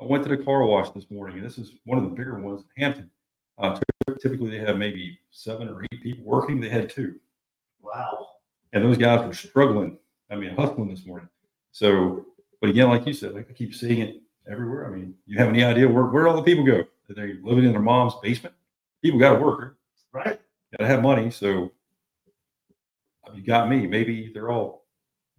I 0.00 0.04
went 0.04 0.22
to 0.24 0.28
the 0.28 0.36
car 0.36 0.64
wash 0.64 0.90
this 0.90 1.10
morning, 1.10 1.38
and 1.38 1.46
this 1.46 1.58
is 1.58 1.72
one 1.84 1.98
of 1.98 2.04
the 2.04 2.10
bigger 2.10 2.38
ones 2.38 2.62
in 2.76 2.82
Hampton. 2.82 3.10
Uh, 3.58 3.78
typically, 4.20 4.50
they 4.50 4.58
have 4.58 4.76
maybe 4.76 5.18
seven 5.30 5.68
or 5.68 5.82
eight 5.84 6.02
people 6.02 6.24
working. 6.24 6.60
They 6.60 6.68
had 6.68 6.90
two, 6.90 7.14
Wow. 7.80 8.28
and 8.72 8.84
those 8.84 8.98
guys 8.98 9.26
were 9.26 9.32
struggling. 9.32 9.98
I 10.30 10.36
mean, 10.36 10.54
hustling 10.54 10.88
this 10.88 11.06
morning. 11.06 11.28
So, 11.72 12.26
but 12.60 12.68
again, 12.68 12.88
like 12.88 13.06
you 13.06 13.14
said, 13.14 13.32
like 13.34 13.48
I 13.48 13.52
keep 13.54 13.74
seeing 13.74 14.00
it 14.00 14.20
everywhere. 14.50 14.86
I 14.86 14.90
mean, 14.94 15.14
you 15.26 15.38
have 15.38 15.48
any 15.48 15.64
idea 15.64 15.88
where 15.88 16.04
where 16.04 16.28
all 16.28 16.36
the 16.36 16.42
people 16.42 16.64
go? 16.64 16.84
They're 17.08 17.26
they 17.26 17.40
living 17.42 17.64
in 17.64 17.72
their 17.72 17.80
mom's 17.80 18.14
basement? 18.22 18.54
People 19.02 19.20
got 19.20 19.34
to 19.34 19.40
work. 19.40 19.76
Right? 20.12 20.40
Got 20.72 20.78
to 20.80 20.86
have 20.86 21.02
money. 21.02 21.30
So, 21.30 21.70
you 23.36 23.44
got 23.44 23.68
me. 23.68 23.86
Maybe 23.86 24.30
they're 24.32 24.50
all 24.50 24.84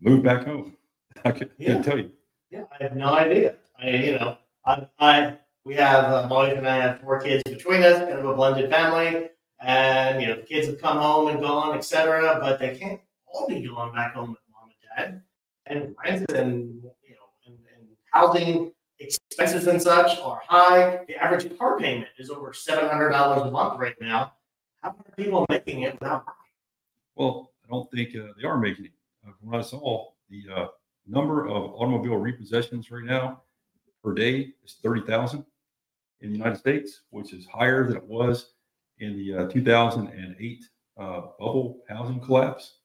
moved 0.01 0.23
back 0.23 0.45
home. 0.45 0.77
I 1.25 1.31
could, 1.31 1.51
Yeah. 1.57 1.67
couldn't 1.67 1.83
tell 1.83 1.97
you. 1.97 2.11
Yeah, 2.49 2.63
I 2.79 2.83
have 2.83 2.95
no 2.95 3.13
idea. 3.13 3.55
I, 3.81 3.89
you 3.89 4.11
know, 4.19 4.37
I, 4.65 4.87
I, 4.99 5.37
we 5.65 5.75
have, 5.75 6.05
uh, 6.05 6.27
my 6.29 6.35
wife 6.35 6.57
and 6.57 6.67
I 6.67 6.77
have 6.77 7.01
four 7.01 7.19
kids 7.19 7.43
between 7.43 7.83
us, 7.83 7.97
kind 7.99 8.13
of 8.13 8.25
a 8.25 8.33
blended 8.35 8.69
family. 8.69 9.29
And, 9.59 10.21
you 10.21 10.27
know, 10.27 10.35
the 10.35 10.43
kids 10.43 10.67
have 10.67 10.79
come 10.81 10.97
home 10.97 11.27
and 11.29 11.41
gone, 11.41 11.75
etc. 11.77 12.37
but 12.41 12.59
they 12.59 12.77
can't 12.77 13.01
all 13.27 13.47
be 13.47 13.61
going 13.67 13.93
back 13.93 14.13
home 14.13 14.29
with 14.31 14.39
mom 14.51 14.69
and 14.69 15.11
dad. 15.11 15.21
And 15.65 15.95
rent 16.03 16.31
and, 16.31 16.81
you 17.03 17.15
know, 17.15 17.27
and, 17.47 17.57
and 17.75 17.87
housing 18.13 18.71
expenses 18.99 19.67
and 19.67 19.81
such 19.81 20.17
are 20.19 20.41
high. 20.47 21.01
The 21.07 21.15
average 21.17 21.55
car 21.57 21.77
payment 21.79 22.07
is 22.17 22.29
over 22.29 22.53
seven 22.53 22.87
hundred 22.89 23.09
dollars 23.09 23.41
a 23.47 23.51
month 23.51 23.79
right 23.79 23.95
now. 23.99 24.33
How 24.81 24.89
are 24.89 24.95
people 25.17 25.45
making 25.49 25.81
it 25.81 25.99
without? 25.99 26.23
Well, 27.15 27.51
I 27.67 27.73
don't 27.73 27.89
think 27.91 28.15
uh, 28.15 28.33
they 28.39 28.47
are 28.47 28.57
making 28.57 28.85
it. 28.85 28.91
Uh, 29.27 29.31
from 29.39 29.51
what 29.51 29.59
I 29.59 29.63
saw, 29.63 30.05
the 30.29 30.43
uh, 30.55 30.67
number 31.05 31.47
of 31.47 31.73
automobile 31.73 32.15
repossessions 32.15 32.91
right 32.91 33.03
now 33.03 33.41
per 34.03 34.13
day 34.13 34.53
is 34.63 34.77
30,000 34.83 35.43
in 36.21 36.31
the 36.31 36.37
United 36.37 36.57
States, 36.57 37.01
which 37.09 37.33
is 37.33 37.45
higher 37.45 37.85
than 37.85 37.97
it 37.97 38.03
was 38.03 38.53
in 38.99 39.17
the 39.17 39.45
uh, 39.45 39.49
2008 39.49 40.65
uh, 40.97 41.21
bubble 41.39 41.83
housing 41.89 42.19
collapse 42.19 42.79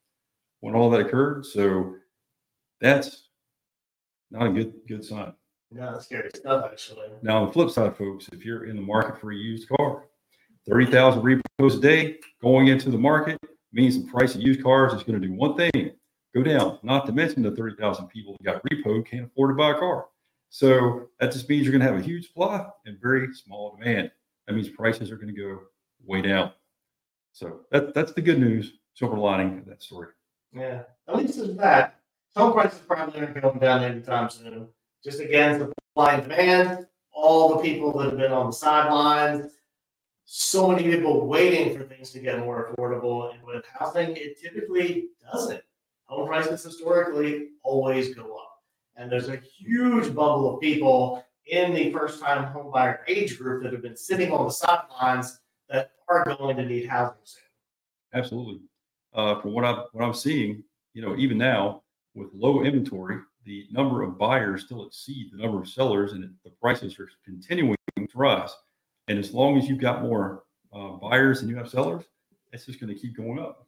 when 0.60 0.74
all 0.74 0.90
that 0.90 1.00
occurred. 1.00 1.46
So 1.46 1.94
that's 2.80 3.28
not 4.30 4.48
a 4.48 4.50
good 4.50 4.74
good 4.88 5.04
sign. 5.04 5.32
No, 5.70 5.92
that's 5.92 6.04
scary 6.04 6.30
stuff, 6.34 6.66
actually. 6.70 7.06
Now, 7.22 7.40
on 7.40 7.46
the 7.46 7.52
flip 7.52 7.70
side, 7.70 7.96
folks, 7.96 8.28
if 8.32 8.44
you're 8.44 8.66
in 8.66 8.76
the 8.76 8.82
market 8.82 9.18
for 9.18 9.32
a 9.32 9.36
used 9.36 9.68
car, 9.68 10.04
30,000 10.68 11.22
repos 11.22 11.78
a 11.78 11.80
day 11.80 12.18
going 12.42 12.68
into 12.68 12.90
the 12.90 12.98
market 12.98 13.38
means 13.72 13.98
the 13.98 14.10
price 14.10 14.34
of 14.34 14.42
used 14.42 14.62
cars 14.62 14.92
is 14.92 15.02
going 15.02 15.20
to 15.20 15.26
do 15.26 15.32
one 15.32 15.56
thing 15.56 15.92
go 16.34 16.42
down. 16.42 16.78
Not 16.82 17.06
to 17.06 17.12
mention 17.12 17.42
the 17.42 17.50
30,000 17.50 18.06
people 18.08 18.36
that 18.38 18.44
got 18.44 18.62
repoed 18.64 19.06
can't 19.06 19.26
afford 19.26 19.50
to 19.50 19.54
buy 19.54 19.70
a 19.70 19.74
car. 19.74 20.06
So 20.48 21.08
that 21.18 21.32
just 21.32 21.48
means 21.48 21.64
you're 21.64 21.72
going 21.72 21.86
to 21.86 21.90
have 21.90 22.00
a 22.00 22.04
huge 22.04 22.28
supply 22.28 22.66
and 22.86 23.00
very 23.00 23.32
small 23.34 23.76
demand. 23.76 24.10
That 24.46 24.54
means 24.54 24.68
prices 24.68 25.10
are 25.10 25.16
going 25.16 25.34
to 25.34 25.40
go 25.40 25.60
way 26.04 26.22
down. 26.22 26.52
So 27.32 27.60
that, 27.70 27.94
that's 27.94 28.12
the 28.12 28.20
good 28.20 28.38
news, 28.38 28.74
silver 28.94 29.16
lining 29.16 29.58
of 29.58 29.66
that 29.66 29.82
story. 29.82 30.08
Yeah, 30.54 30.82
at 31.08 31.16
least 31.16 31.38
there's 31.38 31.56
that. 31.56 32.00
Home 32.36 32.52
prices 32.52 32.80
probably 32.80 33.20
aren't 33.20 33.40
going 33.40 33.58
down 33.58 33.82
anytime 33.82 34.28
soon. 34.28 34.68
Just 35.02 35.20
again, 35.20 35.72
supply 35.90 36.14
and 36.14 36.22
demand, 36.22 36.86
all 37.12 37.56
the 37.56 37.62
people 37.62 37.96
that 37.98 38.10
have 38.10 38.18
been 38.18 38.32
on 38.32 38.46
the 38.46 38.52
sidelines, 38.52 39.52
so 40.24 40.68
many 40.68 40.84
people 40.84 41.26
waiting 41.26 41.76
for 41.76 41.84
things 41.84 42.10
to 42.10 42.20
get 42.20 42.38
more 42.38 42.72
affordable. 42.72 43.32
And 43.34 43.42
with 43.42 43.64
housing, 43.66 44.16
it 44.16 44.40
typically 44.40 45.08
doesn't. 45.32 45.62
Home 46.04 46.26
prices 46.26 46.62
historically 46.62 47.48
always 47.62 48.14
go 48.14 48.36
up. 48.36 48.58
And 48.96 49.10
there's 49.10 49.28
a 49.28 49.36
huge 49.58 50.14
bubble 50.14 50.54
of 50.54 50.60
people 50.60 51.24
in 51.46 51.74
the 51.74 51.90
first 51.92 52.20
time 52.20 52.44
home 52.44 52.70
buyer 52.70 53.00
age 53.08 53.38
group 53.38 53.62
that 53.62 53.72
have 53.72 53.82
been 53.82 53.96
sitting 53.96 54.30
on 54.30 54.46
the 54.46 54.52
sidelines 54.52 55.40
that 55.68 55.92
are 56.08 56.24
going 56.24 56.56
to 56.56 56.64
need 56.64 56.86
housing 56.86 57.16
soon. 57.24 57.42
Absolutely. 58.14 58.60
uh, 59.14 59.40
from 59.40 59.52
what 59.52 59.64
I'm 59.64 59.84
what 59.92 60.04
I'm 60.04 60.14
seeing, 60.14 60.62
you 60.94 61.02
know, 61.02 61.16
even 61.16 61.38
now 61.38 61.82
with 62.14 62.28
low 62.34 62.62
inventory, 62.62 63.18
the 63.44 63.66
number 63.70 64.02
of 64.02 64.18
buyers 64.18 64.64
still 64.64 64.86
exceed 64.86 65.30
the 65.32 65.42
number 65.42 65.60
of 65.60 65.68
sellers, 65.68 66.12
and 66.12 66.22
the 66.44 66.50
prices 66.50 66.98
are 66.98 67.08
continuing 67.24 67.76
to 67.98 68.06
rise. 68.14 68.54
And 69.08 69.18
as 69.18 69.32
long 69.32 69.58
as 69.58 69.68
you've 69.68 69.80
got 69.80 70.02
more 70.02 70.44
uh, 70.72 70.90
buyers 70.92 71.40
than 71.40 71.48
you 71.48 71.56
have 71.56 71.68
sellers, 71.68 72.04
it's 72.52 72.66
just 72.66 72.80
going 72.80 72.94
to 72.94 72.98
keep 72.98 73.16
going 73.16 73.38
up. 73.38 73.66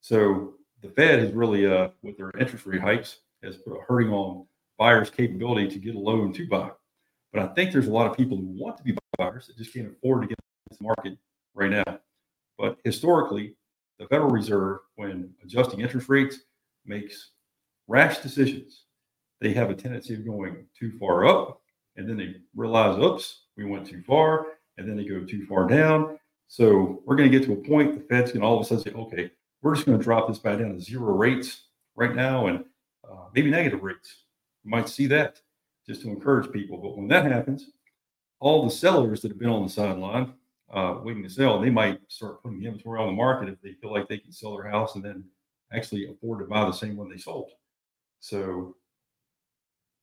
So 0.00 0.54
the 0.82 0.88
Fed 0.88 1.20
has 1.20 1.32
really, 1.32 1.66
uh, 1.66 1.88
with 2.02 2.16
their 2.16 2.30
interest 2.38 2.66
rate 2.66 2.80
hikes, 2.80 3.18
has 3.42 3.56
put 3.56 3.74
a 3.74 3.80
hurting 3.86 4.10
on 4.10 4.46
buyers' 4.78 5.10
capability 5.10 5.68
to 5.68 5.78
get 5.78 5.94
a 5.94 5.98
loan 5.98 6.32
to 6.34 6.46
buy. 6.48 6.70
But 7.32 7.42
I 7.42 7.54
think 7.54 7.72
there's 7.72 7.88
a 7.88 7.92
lot 7.92 8.10
of 8.10 8.16
people 8.16 8.36
who 8.36 8.46
want 8.46 8.76
to 8.78 8.82
be 8.82 8.96
buyers 9.18 9.46
that 9.46 9.56
just 9.56 9.72
can't 9.72 9.90
afford 9.90 10.22
to 10.22 10.28
get 10.28 10.38
into 10.70 10.78
the 10.78 10.84
market 10.84 11.18
right 11.54 11.70
now. 11.70 11.98
But 12.56 12.78
historically, 12.84 13.54
the 13.98 14.06
Federal 14.06 14.30
Reserve, 14.30 14.78
when 14.96 15.34
adjusting 15.42 15.80
interest 15.80 16.08
rates, 16.08 16.38
makes 16.86 17.32
rash 17.86 18.18
decisions. 18.18 18.84
They 19.40 19.52
have 19.52 19.70
a 19.70 19.74
tendency 19.74 20.14
of 20.14 20.24
going 20.24 20.66
too 20.78 20.92
far 20.98 21.26
up, 21.26 21.60
and 21.98 22.08
then 22.08 22.16
they 22.16 22.36
realize, 22.54 22.96
oops, 22.98 23.42
we 23.56 23.64
went 23.64 23.86
too 23.86 24.02
far, 24.06 24.46
and 24.78 24.88
then 24.88 24.96
they 24.96 25.04
go 25.04 25.24
too 25.24 25.44
far 25.46 25.66
down. 25.66 26.16
So 26.46 27.02
we're 27.04 27.16
going 27.16 27.30
to 27.30 27.38
get 27.38 27.46
to 27.46 27.52
a 27.52 27.56
point 27.56 27.94
the 27.94 28.04
Fed's 28.06 28.30
going 28.30 28.40
to 28.40 28.46
all 28.46 28.56
of 28.58 28.62
a 28.62 28.64
sudden 28.64 28.84
say, 28.84 28.92
okay, 28.92 29.30
we're 29.60 29.74
just 29.74 29.84
going 29.84 29.98
to 29.98 30.04
drop 30.04 30.28
this 30.28 30.38
back 30.38 30.60
down 30.60 30.72
to 30.72 30.80
zero 30.80 31.12
rates 31.14 31.62
right 31.96 32.14
now 32.14 32.46
and 32.46 32.64
uh, 33.10 33.24
maybe 33.34 33.50
negative 33.50 33.82
rates. 33.82 34.22
You 34.64 34.70
might 34.70 34.88
see 34.88 35.08
that 35.08 35.40
just 35.86 36.02
to 36.02 36.08
encourage 36.08 36.52
people. 36.52 36.78
But 36.78 36.96
when 36.96 37.08
that 37.08 37.30
happens, 37.30 37.70
all 38.38 38.64
the 38.64 38.70
sellers 38.70 39.20
that 39.22 39.32
have 39.32 39.38
been 39.38 39.48
on 39.48 39.64
the 39.64 39.68
sideline 39.68 40.32
uh, 40.72 40.98
waiting 41.02 41.24
to 41.24 41.28
sell, 41.28 41.60
they 41.60 41.70
might 41.70 42.00
start 42.06 42.42
putting 42.42 42.62
inventory 42.62 43.00
on 43.00 43.08
the 43.08 43.12
market 43.12 43.48
if 43.48 43.60
they 43.60 43.72
feel 43.72 43.92
like 43.92 44.08
they 44.08 44.18
can 44.18 44.32
sell 44.32 44.56
their 44.56 44.70
house 44.70 44.94
and 44.94 45.04
then 45.04 45.24
actually 45.72 46.08
afford 46.08 46.38
to 46.38 46.44
buy 46.44 46.64
the 46.64 46.72
same 46.72 46.96
one 46.96 47.10
they 47.10 47.18
sold. 47.18 47.50
So 48.20 48.76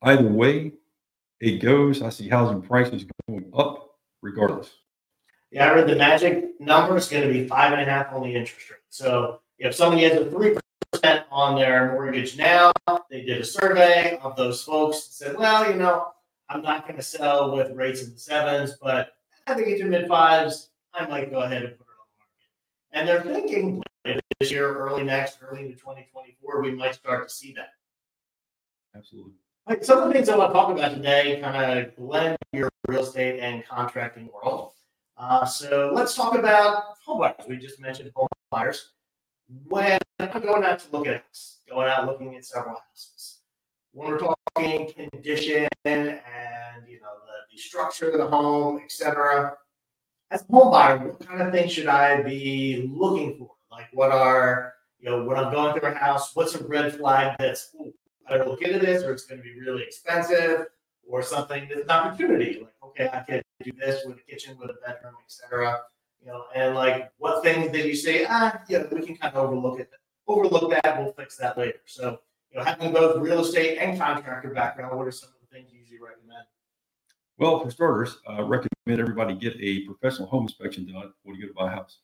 either 0.04 0.28
way 0.28 0.74
it 1.40 1.62
goes, 1.62 2.02
I 2.02 2.10
see 2.10 2.30
housing 2.30 2.62
prices 2.62 3.06
going 3.28 3.52
up 3.56 3.92
regardless. 4.22 4.72
Yeah, 5.52 5.70
I 5.70 5.74
read 5.74 5.88
the 5.88 5.96
magic 5.96 6.60
number 6.60 6.98
is 6.98 7.08
going 7.08 7.28
to 7.28 7.34
be 7.34 7.48
five 7.48 7.72
and 7.72 7.82
a 7.82 7.86
half 7.86 8.12
on 8.12 8.24
the 8.24 8.36
interest 8.36 8.70
rate. 8.70 8.80
So 8.90 9.40
if 9.58 9.76
somebody 9.76 10.04
has 10.04 10.14
a 10.14 10.30
three 10.30 10.58
percent 10.92 11.26
on 11.32 11.56
their 11.56 11.94
mortgage 11.94 12.38
now, 12.38 12.72
they 13.10 13.22
did 13.22 13.42
a 13.42 13.46
survey 13.46 14.18
of 14.22 14.36
those 14.36 14.64
folks 14.64 15.06
and 15.06 15.14
said, 15.14 15.38
well, 15.38 15.70
you 15.70 15.78
know, 15.78 16.08
I'm 16.50 16.62
not 16.62 16.84
going 16.84 16.98
to 16.98 17.04
sell 17.04 17.56
with 17.56 17.72
rates 17.72 18.04
in 18.04 18.14
the 18.14 18.20
sevens, 18.20 18.78
but 18.82 19.14
I 19.48 19.54
think 19.54 19.68
it's 19.68 19.82
in 19.82 19.90
mid 19.90 20.08
fives. 20.08 20.70
I 20.94 21.06
might 21.08 21.32
go 21.32 21.42
ahead 21.42 21.64
and 21.64 21.78
put 21.78 21.88
it 21.88 22.00
on 22.00 22.08
the 22.12 23.06
market. 23.06 23.24
And 23.24 23.28
they're 23.28 23.34
thinking 23.34 23.84
this 24.40 24.52
year, 24.52 24.76
early 24.76 25.04
next, 25.04 25.40
early 25.42 25.62
into 25.62 25.76
2024, 25.76 26.62
we 26.62 26.72
might 26.72 26.96
start 26.96 27.28
to 27.28 27.34
see 27.34 27.54
that. 27.54 27.70
Absolutely. 28.96 29.34
Right, 29.68 29.84
some 29.84 29.98
of 29.98 30.08
the 30.08 30.14
things 30.14 30.30
I 30.30 30.38
want 30.38 30.52
to 30.52 30.54
talk 30.54 30.70
about 30.70 30.94
today 30.94 31.40
kind 31.42 31.80
of 31.80 31.96
blend 31.96 32.38
your 32.54 32.70
real 32.88 33.02
estate 33.02 33.40
and 33.40 33.66
contracting 33.66 34.30
world. 34.32 34.74
Uh, 35.18 35.44
so 35.44 35.92
let's 35.92 36.14
talk 36.14 36.38
about 36.38 36.98
home 37.04 37.20
buyers. 37.20 37.48
We 37.50 37.58
just 37.58 37.80
mentioned 37.80 38.12
home 38.16 38.28
buyers. 38.52 38.92
When 39.68 39.98
I'm 40.20 40.44
going 40.44 40.64
out 40.64 40.78
to 40.82 40.92
look 40.92 41.08
at 41.08 41.24
going 41.68 41.90
out 41.90 42.06
looking 42.06 42.36
at 42.36 42.46
several 42.46 42.76
houses, 42.76 43.40
when 43.92 44.08
we're 44.08 44.20
talking 44.20 44.94
condition 44.94 45.68
and 45.86 46.20
you 46.88 47.00
know 47.02 47.16
the, 47.26 47.52
the 47.52 47.58
structure 47.58 48.12
of 48.12 48.20
the 48.20 48.28
home, 48.28 48.82
etc. 48.84 49.58
As 50.30 50.46
a 50.48 50.52
home 50.54 50.72
buyer, 50.72 51.00
what 51.00 51.28
kind 51.28 51.42
of 51.42 51.52
things 51.52 51.72
should 51.72 51.88
I 51.88 52.22
be 52.22 52.88
looking 52.94 53.40
for? 53.40 53.50
Like 53.72 53.88
what 53.94 54.12
are 54.12 54.76
you 55.00 55.10
know 55.10 55.24
when 55.24 55.38
I'm 55.38 55.52
going 55.52 55.74
through 55.74 55.90
a 55.90 55.96
house, 55.96 56.36
what's 56.36 56.54
a 56.54 56.64
red 56.68 56.96
flag 56.96 57.36
that's 57.40 57.72
ooh, 57.82 57.92
I 58.30 58.38
look 58.38 58.62
into 58.62 58.80
this, 58.80 59.04
or 59.04 59.12
it's 59.12 59.26
going 59.26 59.40
to 59.40 59.44
be 59.44 59.60
really 59.60 59.84
expensive, 59.84 60.68
or 61.08 61.22
something 61.22 61.68
that's 61.70 61.82
an 61.82 61.90
opportunity. 61.90 62.60
Like 62.62 62.74
okay, 62.84 63.10
I 63.12 63.20
can 63.20 63.42
do 63.64 63.72
this 63.78 64.04
with 64.06 64.18
a 64.18 64.22
kitchen, 64.22 64.58
with 64.60 64.72
a 64.72 64.76
bedroom, 64.86 65.16
etc. 65.24 65.82
You 66.22 66.28
know, 66.28 66.46
and 66.56 66.76
like 66.76 67.12
what 67.18 67.44
things 67.44 67.72
did 67.72 67.86
you 67.86 67.96
say? 67.96 68.26
Ah, 68.28 68.62
yeah, 68.68 68.84
we 68.92 69.06
can 69.06 69.16
kind 69.16 69.36
of 69.36 69.46
overlook 69.46 69.80
it. 69.80 69.90
Overlook 70.28 70.72
that. 70.72 71.00
We'll 71.00 71.14
fix 71.14 71.38
that 71.38 71.58
later. 71.58 71.80
So 71.86 72.20
you 72.52 72.60
know, 72.60 72.66
having 72.66 72.92
both 72.92 73.18
real 73.22 73.42
estate 73.42 73.78
and 73.78 74.00
contractor 74.00 74.50
background, 74.50 74.98
what 74.98 75.08
are 75.08 75.12
some 75.12 75.30
of 75.30 75.36
the 75.42 75.56
things 75.56 75.72
you 75.72 75.80
usually 75.80 76.00
recommend? 76.00 76.46
Well, 77.38 77.60
for 77.60 77.70
starters, 77.70 78.18
I 78.28 78.38
uh, 78.38 78.44
recommend 78.44 79.02
everybody 79.02 79.36
get 79.36 79.56
a 79.60 79.82
professional 79.82 80.28
home 80.28 80.44
inspection 80.44 80.92
done 80.92 81.12
when 81.24 81.36
you 81.36 81.42
go 81.42 81.48
to 81.50 81.54
buy 81.54 81.72
a 81.72 81.76
house. 81.76 81.98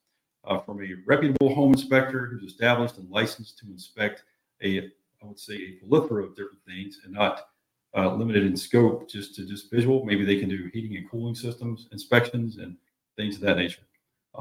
Uh, 0.44 0.60
from 0.60 0.82
a 0.82 0.90
reputable 1.06 1.54
home 1.54 1.72
inspector 1.72 2.26
who's 2.26 2.44
established 2.44 2.98
and 2.98 3.10
licensed 3.12 3.60
to 3.60 3.68
inspect 3.68 4.24
a, 4.64 4.90
I 5.22 5.28
would 5.28 5.40
say, 5.40 5.56
a 5.56 5.86
plethora 5.86 6.24
of 6.24 6.36
different 6.36 6.64
things 6.68 7.00
and 7.04 7.14
not 7.14 7.48
uh, 7.96 8.14
limited 8.16 8.46
in 8.46 8.56
scope 8.56 9.10
just 9.10 9.36
to 9.36 9.46
just 9.46 9.70
visual. 9.72 10.04
Maybe 10.06 10.26
they 10.26 10.40
can 10.40 10.50
do 10.50 10.70
heating 10.74 10.98
and 10.98 11.10
cooling 11.10 11.36
systems 11.36 11.88
inspections 11.92 12.58
and 12.58 12.78
things 13.18 13.36
of 13.36 13.42
that 13.42 13.58
nature. 13.58 13.84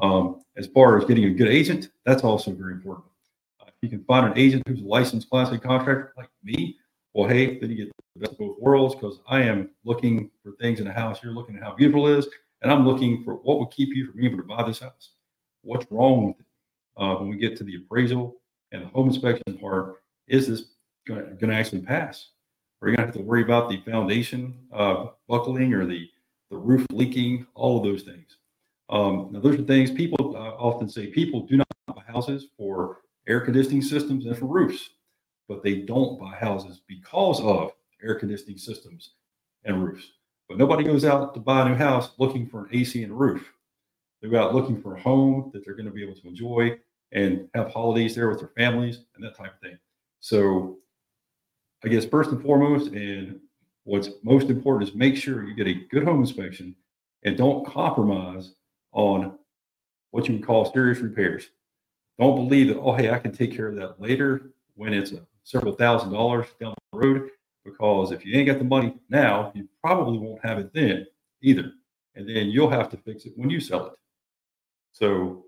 Um, 0.01 0.41
as 0.57 0.67
far 0.67 0.97
as 0.97 1.05
getting 1.05 1.25
a 1.25 1.29
good 1.29 1.49
agent, 1.49 1.89
that's 2.05 2.23
also 2.23 2.51
very 2.51 2.73
important. 2.73 3.07
Uh, 3.59 3.65
if 3.67 3.73
you 3.81 3.89
can 3.89 4.03
find 4.05 4.25
an 4.25 4.37
agent 4.37 4.63
who's 4.67 4.81
a 4.81 4.85
licensed 4.85 5.29
class 5.29 5.51
A 5.51 5.59
contractor 5.59 6.13
like 6.17 6.29
me, 6.43 6.77
well, 7.13 7.27
hey, 7.27 7.59
then 7.59 7.69
you 7.69 7.75
get 7.75 7.91
the 8.15 8.21
best 8.21 8.31
of 8.33 8.37
both 8.39 8.59
worlds 8.59 8.95
because 8.95 9.19
I 9.27 9.41
am 9.41 9.69
looking 9.83 10.31
for 10.43 10.53
things 10.53 10.79
in 10.79 10.87
a 10.87 10.93
house. 10.93 11.21
You're 11.21 11.33
looking 11.33 11.57
at 11.57 11.63
how 11.63 11.75
beautiful 11.75 12.07
it 12.07 12.19
is, 12.19 12.27
and 12.61 12.71
I'm 12.71 12.87
looking 12.87 13.23
for 13.23 13.35
what 13.35 13.59
would 13.59 13.71
keep 13.71 13.89
you 13.89 14.05
from 14.05 14.15
being 14.15 14.31
able 14.31 14.41
to 14.41 14.47
buy 14.47 14.63
this 14.63 14.79
house. 14.79 15.11
What's 15.61 15.85
wrong 15.91 16.27
with 16.27 16.39
it? 16.39 16.45
Uh, 16.97 17.15
when 17.15 17.29
we 17.29 17.35
get 17.37 17.57
to 17.57 17.63
the 17.63 17.75
appraisal 17.75 18.37
and 18.71 18.83
the 18.83 18.87
home 18.87 19.09
inspection 19.09 19.57
part, 19.59 19.97
is 20.27 20.47
this 20.47 20.70
going 21.05 21.37
to 21.39 21.53
actually 21.53 21.81
pass? 21.81 22.29
Are 22.81 22.89
you 22.89 22.95
going 22.95 23.07
to 23.07 23.13
have 23.13 23.21
to 23.21 23.27
worry 23.27 23.43
about 23.43 23.69
the 23.69 23.81
foundation 23.81 24.57
uh, 24.73 25.07
buckling 25.27 25.73
or 25.73 25.85
the, 25.85 26.09
the 26.49 26.57
roof 26.57 26.85
leaking, 26.91 27.45
all 27.55 27.77
of 27.77 27.83
those 27.83 28.03
things. 28.03 28.37
Um, 28.89 29.29
now, 29.31 29.39
those 29.39 29.57
are 29.57 29.63
things 29.63 29.89
people 29.89 30.35
uh, 30.35 30.51
often 30.57 30.89
say 30.89 31.07
people 31.07 31.47
do 31.47 31.57
not 31.57 31.67
buy 31.87 32.03
houses 32.05 32.47
for 32.57 32.99
air 33.27 33.39
conditioning 33.39 33.81
systems 33.81 34.25
and 34.25 34.37
for 34.37 34.45
roofs, 34.45 34.89
but 35.47 35.63
they 35.63 35.75
don't 35.75 36.19
buy 36.19 36.35
houses 36.35 36.81
because 36.87 37.39
of 37.41 37.71
air 38.03 38.15
conditioning 38.15 38.57
systems 38.57 39.11
and 39.63 39.83
roofs. 39.83 40.11
But 40.49 40.57
nobody 40.57 40.83
goes 40.83 41.05
out 41.05 41.33
to 41.35 41.39
buy 41.39 41.61
a 41.61 41.69
new 41.69 41.75
house 41.75 42.11
looking 42.17 42.47
for 42.47 42.65
an 42.65 42.69
AC 42.73 43.01
and 43.01 43.13
a 43.13 43.15
roof. 43.15 43.49
They 44.21 44.27
go 44.27 44.41
out 44.41 44.53
looking 44.53 44.81
for 44.81 44.95
a 44.95 45.01
home 45.01 45.51
that 45.53 45.63
they're 45.63 45.75
going 45.75 45.85
to 45.85 45.91
be 45.91 46.03
able 46.03 46.19
to 46.19 46.27
enjoy 46.27 46.77
and 47.13 47.47
have 47.53 47.71
holidays 47.71 48.15
there 48.15 48.27
with 48.29 48.39
their 48.39 48.51
families 48.57 48.99
and 49.15 49.23
that 49.23 49.37
type 49.37 49.53
of 49.53 49.59
thing. 49.61 49.77
So 50.19 50.79
I 51.83 51.87
guess 51.87 52.05
first 52.05 52.31
and 52.31 52.41
foremost, 52.41 52.91
and 52.91 53.39
what's 53.83 54.09
most 54.23 54.49
important 54.49 54.89
is 54.89 54.95
make 54.95 55.15
sure 55.15 55.43
you 55.43 55.55
get 55.55 55.67
a 55.67 55.85
good 55.89 56.03
home 56.03 56.21
inspection 56.21 56.75
and 57.23 57.37
don't 57.37 57.65
compromise 57.65 58.53
on 58.91 59.37
what 60.11 60.27
you 60.27 60.35
would 60.35 60.45
call 60.45 60.71
serious 60.71 60.99
repairs. 60.99 61.49
Don't 62.19 62.35
believe 62.35 62.67
that, 62.67 62.79
oh, 62.79 62.93
hey, 62.93 63.09
I 63.09 63.19
can 63.19 63.31
take 63.31 63.55
care 63.55 63.67
of 63.67 63.75
that 63.77 63.99
later 63.99 64.51
when 64.75 64.93
it's 64.93 65.13
several 65.43 65.73
thousand 65.73 66.11
dollars 66.11 66.47
down 66.59 66.75
the 66.91 66.99
road, 66.99 67.29
because 67.65 68.11
if 68.11 68.25
you 68.25 68.37
ain't 68.37 68.47
got 68.47 68.59
the 68.59 68.63
money 68.63 68.95
now, 69.09 69.51
you 69.55 69.67
probably 69.83 70.17
won't 70.19 70.43
have 70.45 70.59
it 70.59 70.71
then 70.73 71.07
either. 71.41 71.71
And 72.15 72.27
then 72.27 72.49
you'll 72.49 72.69
have 72.69 72.89
to 72.89 72.97
fix 72.97 73.25
it 73.25 73.33
when 73.35 73.49
you 73.49 73.59
sell 73.59 73.87
it. 73.87 73.93
So 74.91 75.45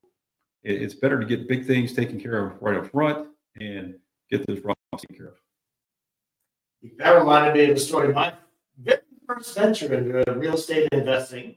it's 0.63 0.95
better 0.95 1.19
to 1.19 1.25
get 1.25 1.49
big 1.49 1.67
things 1.67 1.93
taken 1.93 2.19
care 2.19 2.47
of 2.47 2.61
right 2.61 2.77
up 2.77 2.89
front 2.89 3.27
and 3.59 3.95
get 4.31 4.47
those 4.47 4.61
problems 4.61 4.79
taken 4.97 5.17
care 5.17 5.27
of. 5.27 5.42
That 6.97 7.11
reminded 7.11 7.53
me 7.53 7.71
of 7.71 7.77
a 7.77 7.79
story. 7.79 8.13
My 8.13 8.33
very 8.77 8.99
first 9.25 9.55
venture 9.55 9.93
into 9.93 10.31
real 10.37 10.55
estate 10.55 10.89
investing, 10.91 11.55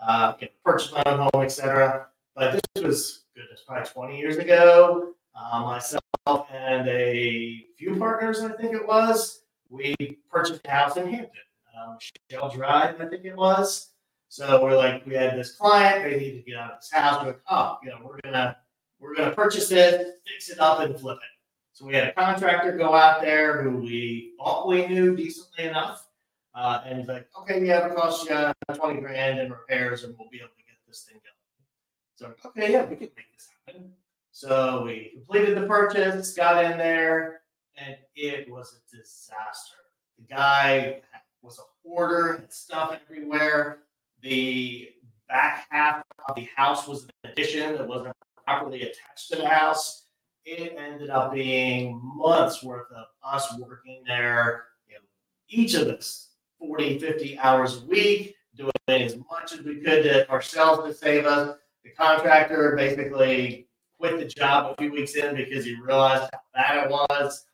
uh, 0.00 0.34
purchased 0.64 0.92
my 0.92 1.02
own 1.06 1.28
home, 1.32 1.44
etc. 1.44 2.06
But 2.36 2.60
this 2.74 2.84
was 2.84 3.24
goodness, 3.34 3.62
probably 3.66 3.88
20 3.88 4.18
years 4.18 4.36
ago. 4.36 5.14
Uh, 5.34 5.60
myself 5.62 6.46
and 6.52 6.88
a 6.88 7.66
few 7.76 7.96
partners, 7.96 8.40
I 8.40 8.52
think 8.52 8.72
it 8.72 8.86
was, 8.86 9.42
we 9.68 9.96
purchased 10.30 10.60
a 10.64 10.70
house 10.70 10.96
in 10.96 11.08
Hampton, 11.08 11.30
um, 11.76 11.98
Shell 12.30 12.50
Drive, 12.50 13.00
I 13.00 13.06
think 13.06 13.24
it 13.24 13.36
was. 13.36 13.90
So 14.28 14.62
we're 14.62 14.76
like, 14.76 15.04
we 15.06 15.14
had 15.14 15.36
this 15.36 15.56
client, 15.56 16.04
they 16.04 16.18
need 16.18 16.44
to 16.44 16.50
get 16.50 16.56
out 16.56 16.72
of 16.72 16.78
this 16.80 16.90
house. 16.92 17.20
We're 17.22 17.28
like, 17.28 17.40
oh, 17.50 17.78
you 17.82 17.90
know, 17.90 17.98
we're 18.04 18.20
gonna 18.22 18.56
we're 19.00 19.14
gonna 19.14 19.34
purchase 19.34 19.70
it, 19.70 20.20
fix 20.26 20.48
it 20.48 20.60
up, 20.60 20.80
and 20.80 20.98
flip 20.98 21.18
it. 21.18 21.33
So 21.74 21.84
we 21.86 21.94
had 21.94 22.06
a 22.06 22.12
contractor 22.12 22.76
go 22.76 22.94
out 22.94 23.20
there 23.20 23.60
who 23.60 23.78
we 23.78 24.34
thought 24.38 24.68
we 24.68 24.86
knew 24.86 25.16
decently 25.16 25.64
enough. 25.64 26.06
Uh, 26.54 26.80
and 26.86 27.00
he's 27.00 27.08
like, 27.08 27.26
okay, 27.40 27.66
yeah, 27.66 27.84
it'll 27.84 27.96
cost 27.96 28.30
you 28.30 28.34
uh, 28.36 28.52
20 28.72 29.00
grand 29.00 29.40
in 29.40 29.50
repairs 29.50 30.04
and 30.04 30.14
we'll 30.16 30.28
be 30.30 30.38
able 30.38 30.50
to 30.50 30.64
get 30.64 30.76
this 30.86 31.02
thing 31.02 31.18
going. 31.20 32.32
So, 32.36 32.48
okay, 32.48 32.70
yeah, 32.70 32.84
we 32.84 32.94
can 32.94 33.08
make 33.16 33.32
this 33.34 33.48
happen. 33.66 33.90
So 34.30 34.84
we 34.84 35.10
completed 35.14 35.56
the 35.60 35.66
purchase, 35.66 36.32
got 36.34 36.64
in 36.64 36.78
there, 36.78 37.40
and 37.76 37.96
it 38.14 38.48
was 38.48 38.78
a 38.78 38.96
disaster. 38.96 39.78
The 40.16 40.32
guy 40.32 41.00
was 41.42 41.58
a 41.58 41.62
hoarder, 41.82 42.34
had 42.34 42.52
stuff 42.52 42.96
everywhere. 43.04 43.78
The 44.22 44.90
back 45.28 45.66
half 45.70 46.04
of 46.28 46.36
the 46.36 46.48
house 46.54 46.86
was 46.86 47.02
an 47.02 47.32
addition 47.32 47.72
that 47.72 47.88
wasn't 47.88 48.14
properly 48.46 48.82
attached 48.82 49.30
to 49.30 49.38
the 49.38 49.48
house 49.48 50.03
it 50.44 50.76
ended 50.78 51.10
up 51.10 51.32
being 51.32 52.00
months 52.02 52.62
worth 52.62 52.90
of 52.92 53.06
us 53.24 53.56
working 53.58 54.02
there, 54.06 54.64
you 54.88 54.94
know, 54.94 55.00
each 55.48 55.74
of 55.74 55.88
us 55.88 56.28
40, 56.58 56.98
50 56.98 57.38
hours 57.38 57.82
a 57.82 57.86
week, 57.86 58.34
doing 58.56 58.72
as 58.88 59.16
much 59.16 59.52
as 59.52 59.60
we 59.60 59.76
could 59.76 60.02
to 60.02 60.30
ourselves 60.30 60.86
to 60.86 60.94
save 60.94 61.26
us. 61.26 61.56
The 61.82 61.90
contractor 61.90 62.74
basically 62.76 63.68
quit 63.98 64.18
the 64.18 64.26
job 64.26 64.72
a 64.72 64.80
few 64.80 64.92
weeks 64.92 65.14
in 65.14 65.34
because 65.34 65.64
he 65.64 65.76
realized 65.80 66.30
how 66.32 66.40
bad 66.54 66.84
it 66.84 66.90
was. 66.90 67.44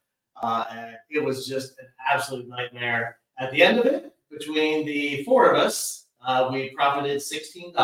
Uh, 0.42 0.64
and 0.70 0.96
it 1.10 1.22
was 1.22 1.46
just 1.46 1.78
an 1.78 1.86
absolute 2.10 2.48
nightmare. 2.48 3.18
At 3.38 3.52
the 3.52 3.62
end 3.62 3.78
of 3.78 3.86
it, 3.86 4.14
between 4.30 4.86
the 4.86 5.22
four 5.24 5.50
of 5.50 5.56
us, 5.56 6.06
uh, 6.24 6.48
we 6.52 6.70
profited 6.70 7.18
$16. 7.18 7.74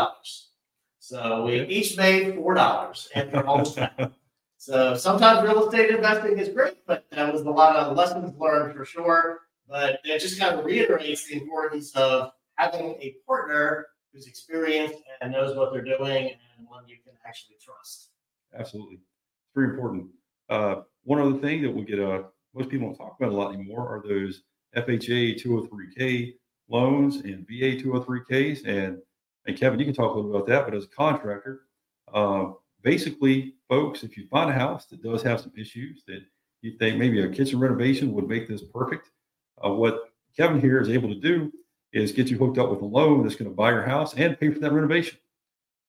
So 0.99 1.45
we 1.45 1.63
each 1.67 1.97
made 1.97 2.35
$4 2.35 3.09
and 3.15 3.35
almost 3.37 3.77
back. 3.77 3.99
So 4.59 4.95
sometimes 4.95 5.47
real 5.47 5.69
estate 5.69 5.91
investing 5.91 6.39
is 6.39 6.49
great, 6.49 6.79
but 6.87 7.05
that 7.11 7.33
was 7.33 7.43
a 7.43 7.51
lot 7.51 7.77
of 7.77 7.97
lessons 7.97 8.35
learned 8.39 8.75
for 8.75 8.85
sure. 8.85 9.41
But 9.69 10.01
it 10.05 10.19
just 10.21 10.39
kind 10.39 10.59
of 10.59 10.65
reiterates 10.65 11.27
the 11.27 11.35
importance 11.35 11.95
of 11.95 12.31
having 12.55 12.97
a 13.01 13.17
partner 13.27 13.87
who's 14.13 14.27
experienced 14.27 14.99
and 15.21 15.33
knows 15.33 15.57
what 15.57 15.73
they're 15.73 15.83
doing 15.83 16.31
and 16.31 16.69
one 16.69 16.89
you 16.89 16.97
can 17.05 17.13
actually 17.27 17.57
trust. 17.63 18.11
Absolutely. 18.59 18.95
It's 18.95 19.55
very 19.55 19.71
important. 19.71 20.09
Uh, 20.49 20.83
one 21.05 21.21
other 21.21 21.39
thing 21.39 21.63
that 21.63 21.71
we 21.71 21.85
get, 21.85 22.01
uh, 22.01 22.23
most 22.55 22.69
people 22.69 22.89
don't 22.89 22.97
talk 22.97 23.17
about 23.19 23.33
a 23.33 23.37
lot 23.37 23.55
anymore 23.55 23.87
are 23.87 24.03
those 24.07 24.43
FHA 24.77 25.43
203K 25.43 26.35
loans 26.69 27.17
and 27.17 27.47
VA 27.47 27.77
203Ks. 27.83 28.67
And, 28.67 28.99
and 29.47 29.57
Kevin, 29.57 29.79
you 29.79 29.85
can 29.85 29.95
talk 29.95 30.15
a 30.15 30.19
little 30.19 30.35
about 30.35 30.47
that, 30.49 30.65
but 30.65 30.75
as 30.75 30.85
a 30.85 30.89
contractor, 30.89 31.63
uh, 32.13 32.53
basically, 32.83 33.55
folks, 33.69 34.03
if 34.03 34.17
you 34.17 34.27
find 34.29 34.51
a 34.51 34.53
house 34.53 34.87
that 34.87 35.03
does 35.03 35.23
have 35.23 35.41
some 35.41 35.53
issues 35.57 36.03
that 36.07 36.21
you 36.63 36.73
think 36.79 36.99
maybe 36.99 37.21
a 37.23 37.29
kitchen 37.29 37.59
renovation 37.59 38.13
would 38.13 38.29
make 38.29 38.49
this 38.49 38.63
perfect, 38.63 39.11
uh, 39.65 39.71
what 39.71 40.13
Kevin 40.37 40.61
here 40.61 40.81
is 40.81 40.89
able 40.89 41.09
to 41.09 41.21
do 41.21 41.53
is 41.93 42.13
get 42.13 42.29
you 42.29 42.37
hooked 42.37 42.59
up 42.59 42.71
with 42.71 42.83
a 42.83 42.85
loan 42.85 43.23
that's 43.23 43.37
going 43.37 43.51
to 43.51 43.57
buy 43.57 43.71
your 43.71 43.83
house 43.83 44.15
and 44.15 44.39
pay 44.39 44.51
for 44.51 44.59
that 44.61 44.73
renovation. 44.73 45.19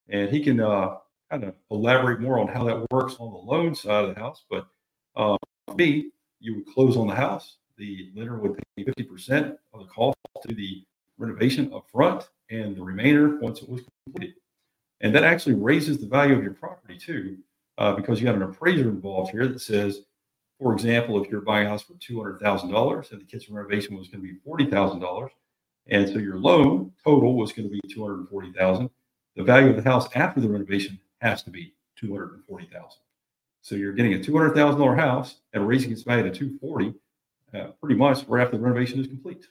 And 0.10 0.30
he 0.30 0.42
can 0.42 0.60
uh, 0.60 0.96
kind 1.30 1.44
of 1.44 1.56
elaborate 1.70 2.22
more 2.22 2.40
on 2.40 2.48
how 2.48 2.64
that 2.64 2.86
works 2.92 3.16
on 3.20 3.32
the 3.32 3.38
loan 3.38 3.76
side 3.76 4.06
of 4.06 4.16
the 4.16 4.20
house. 4.20 4.46
But 4.50 4.68
uh, 5.16 5.38
me, 5.76 6.12
you 6.40 6.56
would 6.56 6.74
close 6.74 6.96
on 6.96 7.08
the 7.08 7.16
house. 7.16 7.58
The 7.78 8.12
lender 8.16 8.38
would 8.38 8.58
pay 8.76 8.86
50% 8.86 9.58
of 9.74 9.80
the 9.82 9.86
cost 9.86 10.18
to 10.48 10.56
the 10.56 10.84
renovation 11.18 11.74
up 11.74 11.86
front 11.92 12.30
and 12.50 12.76
the 12.76 12.82
remainder 12.82 13.38
once 13.40 13.62
it 13.62 13.70
was 13.70 13.82
completed. 14.06 14.36
And 15.02 15.14
that 15.14 15.24
actually 15.24 15.56
raises 15.56 16.00
the 16.00 16.08
value 16.08 16.36
of 16.36 16.44
your 16.44 16.54
property 16.54 16.77
too, 16.98 17.38
uh, 17.78 17.94
because 17.94 18.20
you 18.20 18.28
have 18.28 18.36
an 18.36 18.44
appraiser 18.44 18.90
involved 18.90 19.32
here 19.32 19.48
that 19.48 19.62
says, 19.62 20.02
for 20.60 20.74
example, 20.74 21.24
if 21.24 21.30
you're 21.30 21.42
buying 21.42 21.68
a 21.68 21.70
house 21.70 21.84
for 21.84 21.94
$200,000 21.94 23.12
and 23.12 23.22
the 23.22 23.26
kitchen 23.26 23.54
renovation 23.54 23.96
was 23.96 24.08
going 24.08 24.22
to 24.22 24.28
be 24.28 24.40
$40,000, 24.46 25.30
and 25.90 26.08
so 26.10 26.18
your 26.18 26.38
loan 26.38 26.92
total 27.04 27.36
was 27.36 27.54
going 27.54 27.70
to 27.70 27.74
be 27.74 27.82
240,000, 27.94 28.90
the 29.36 29.44
value 29.44 29.70
of 29.70 29.76
the 29.76 29.90
house 29.90 30.08
after 30.16 30.42
the 30.42 30.50
renovation 30.50 31.00
has 31.20 31.44
to 31.44 31.52
be 31.52 31.74
240,000. 31.96 33.00
So 33.62 33.76
you're 33.76 33.94
getting 33.94 34.14
a 34.14 34.18
$200,000 34.18 34.98
house 34.98 35.38
and 35.54 35.68
raising 35.68 35.92
its 35.92 36.04
value 36.04 36.24
to 36.24 36.32
240 36.32 36.94
uh, 37.54 37.72
pretty 37.80 37.96
much 37.96 38.26
right 38.28 38.44
after 38.44 38.58
the 38.58 38.64
renovation 38.64 39.00
is 39.00 39.08
complete. 39.08 39.46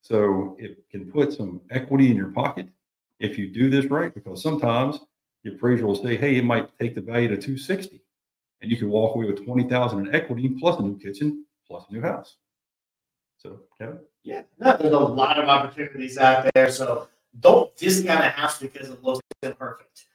So 0.00 0.56
it 0.58 0.78
can 0.90 1.10
put 1.10 1.32
some 1.32 1.60
equity 1.70 2.10
in 2.10 2.16
your 2.16 2.30
pocket 2.30 2.68
if 3.18 3.38
you 3.38 3.48
do 3.48 3.68
this 3.68 3.86
right, 3.86 4.14
because 4.14 4.42
sometimes 4.42 5.00
the 5.44 5.52
appraiser 5.52 5.86
will 5.86 5.94
say, 5.94 6.16
hey, 6.16 6.36
it 6.36 6.44
might 6.44 6.68
take 6.78 6.94
the 6.94 7.00
value 7.00 7.28
to 7.28 7.36
260 7.36 8.00
and 8.60 8.70
you 8.70 8.76
can 8.76 8.90
walk 8.90 9.16
away 9.16 9.26
with 9.26 9.44
20,000 9.44 10.06
in 10.06 10.14
equity 10.14 10.48
plus 10.60 10.78
a 10.78 10.82
new 10.82 10.98
kitchen 10.98 11.44
plus 11.66 11.84
a 11.88 11.92
new 11.92 12.02
house. 12.02 12.36
So, 13.38 13.60
Kevin? 13.78 14.00
Yeah, 14.22 14.42
there's 14.58 14.92
a 14.92 14.98
lot 14.98 15.38
of 15.38 15.48
opportunities 15.48 16.18
out 16.18 16.46
there. 16.54 16.70
So 16.70 17.08
don't 17.40 17.74
discount 17.76 18.24
a 18.24 18.28
house 18.28 18.58
because 18.58 18.90
it 18.90 19.02
looks 19.02 19.20
imperfect. 19.42 20.06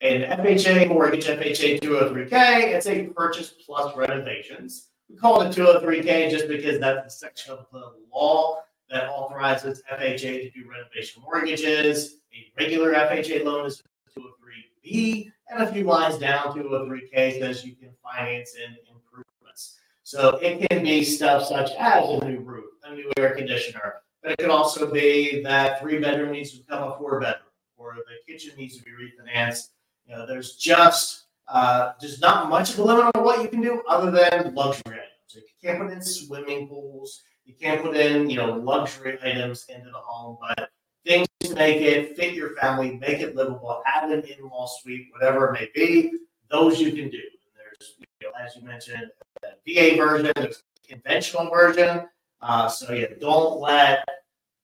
An 0.00 0.22
FHA 0.22 0.88
mortgage, 0.88 1.26
FHA 1.26 1.80
203K, 1.80 2.32
it's 2.72 2.86
a 2.86 3.04
purchase 3.08 3.54
plus 3.64 3.94
renovations. 3.96 4.88
We 5.08 5.16
call 5.16 5.42
it 5.42 5.56
a 5.56 5.60
203K 5.60 6.30
just 6.30 6.48
because 6.48 6.80
that's 6.80 7.04
the 7.04 7.10
section 7.10 7.52
of 7.52 7.66
the 7.70 7.92
law 8.12 8.62
that 8.90 9.08
authorizes 9.08 9.82
FHA 9.92 10.18
to 10.18 10.50
do 10.50 10.68
renovation 10.68 11.22
mortgages. 11.22 12.16
A 12.34 12.50
regular 12.58 12.94
FHA 12.94 13.44
loan 13.44 13.66
is 13.66 13.82
203B, 14.18 15.30
and 15.50 15.62
a 15.62 15.72
few 15.72 15.84
lines 15.84 16.18
down 16.18 16.54
203K 16.54 17.38
says 17.38 17.64
you 17.64 17.74
can 17.74 17.90
finance 18.02 18.54
in 18.54 18.76
improvements. 18.92 19.78
So 20.02 20.38
it 20.42 20.68
can 20.68 20.82
be 20.82 21.04
stuff 21.04 21.44
such 21.44 21.70
as 21.78 22.08
a 22.08 22.24
new 22.28 22.40
roof, 22.40 22.64
a 22.84 22.94
new 22.94 23.10
air 23.18 23.34
conditioner, 23.34 23.94
but 24.22 24.32
it 24.32 24.38
could 24.38 24.50
also 24.50 24.90
be 24.90 25.42
that 25.42 25.80
three 25.80 25.98
bedroom 25.98 26.32
needs 26.32 26.52
to 26.52 26.58
become 26.58 26.92
a 26.92 26.98
four 26.98 27.20
bedroom, 27.20 27.50
or 27.76 27.94
the 27.94 28.32
kitchen 28.32 28.52
needs 28.56 28.76
to 28.76 28.84
be 28.84 28.90
refinanced. 28.90 29.70
You 30.06 30.16
know, 30.16 30.26
there's 30.26 30.56
just 30.56 31.24
uh, 31.48 31.92
there's 32.00 32.20
not 32.20 32.48
much 32.48 32.72
of 32.72 32.78
a 32.78 32.84
limit 32.84 33.10
on 33.14 33.24
what 33.24 33.42
you 33.42 33.48
can 33.48 33.60
do 33.60 33.82
other 33.88 34.10
than 34.10 34.54
luxury 34.54 34.96
items. 34.96 35.34
Like 35.34 35.44
you 35.44 35.68
can't 35.68 35.78
put 35.80 35.92
in 35.92 36.02
swimming 36.02 36.68
pools, 36.68 37.22
you 37.44 37.54
can't 37.54 37.82
put 37.82 37.96
in 37.96 38.30
you 38.30 38.36
know 38.36 38.54
luxury 38.54 39.18
items 39.22 39.66
into 39.68 39.90
the 39.90 39.98
home, 39.98 40.38
but 40.40 40.70
things 41.04 41.26
to 41.40 41.54
make 41.54 41.80
it 41.80 42.16
fit 42.16 42.34
your 42.34 42.54
family, 42.56 42.98
make 42.98 43.20
it 43.20 43.34
livable, 43.34 43.82
add 43.86 44.10
an 44.10 44.22
in-law 44.22 44.66
suite, 44.66 45.08
whatever 45.12 45.48
it 45.48 45.52
may 45.52 45.68
be. 45.74 46.12
Those 46.50 46.80
you 46.80 46.92
can 46.92 47.10
do. 47.10 47.20
There's, 47.56 47.94
you 47.98 48.06
know, 48.22 48.32
as 48.40 48.56
you 48.56 48.62
mentioned, 48.62 49.10
the 49.42 49.54
VA 49.66 49.96
version, 49.96 50.32
the 50.36 50.56
conventional 50.88 51.50
version. 51.50 52.08
Uh, 52.40 52.68
so 52.68 52.92
yeah, 52.92 53.06
don't 53.20 53.60
let 53.60 54.06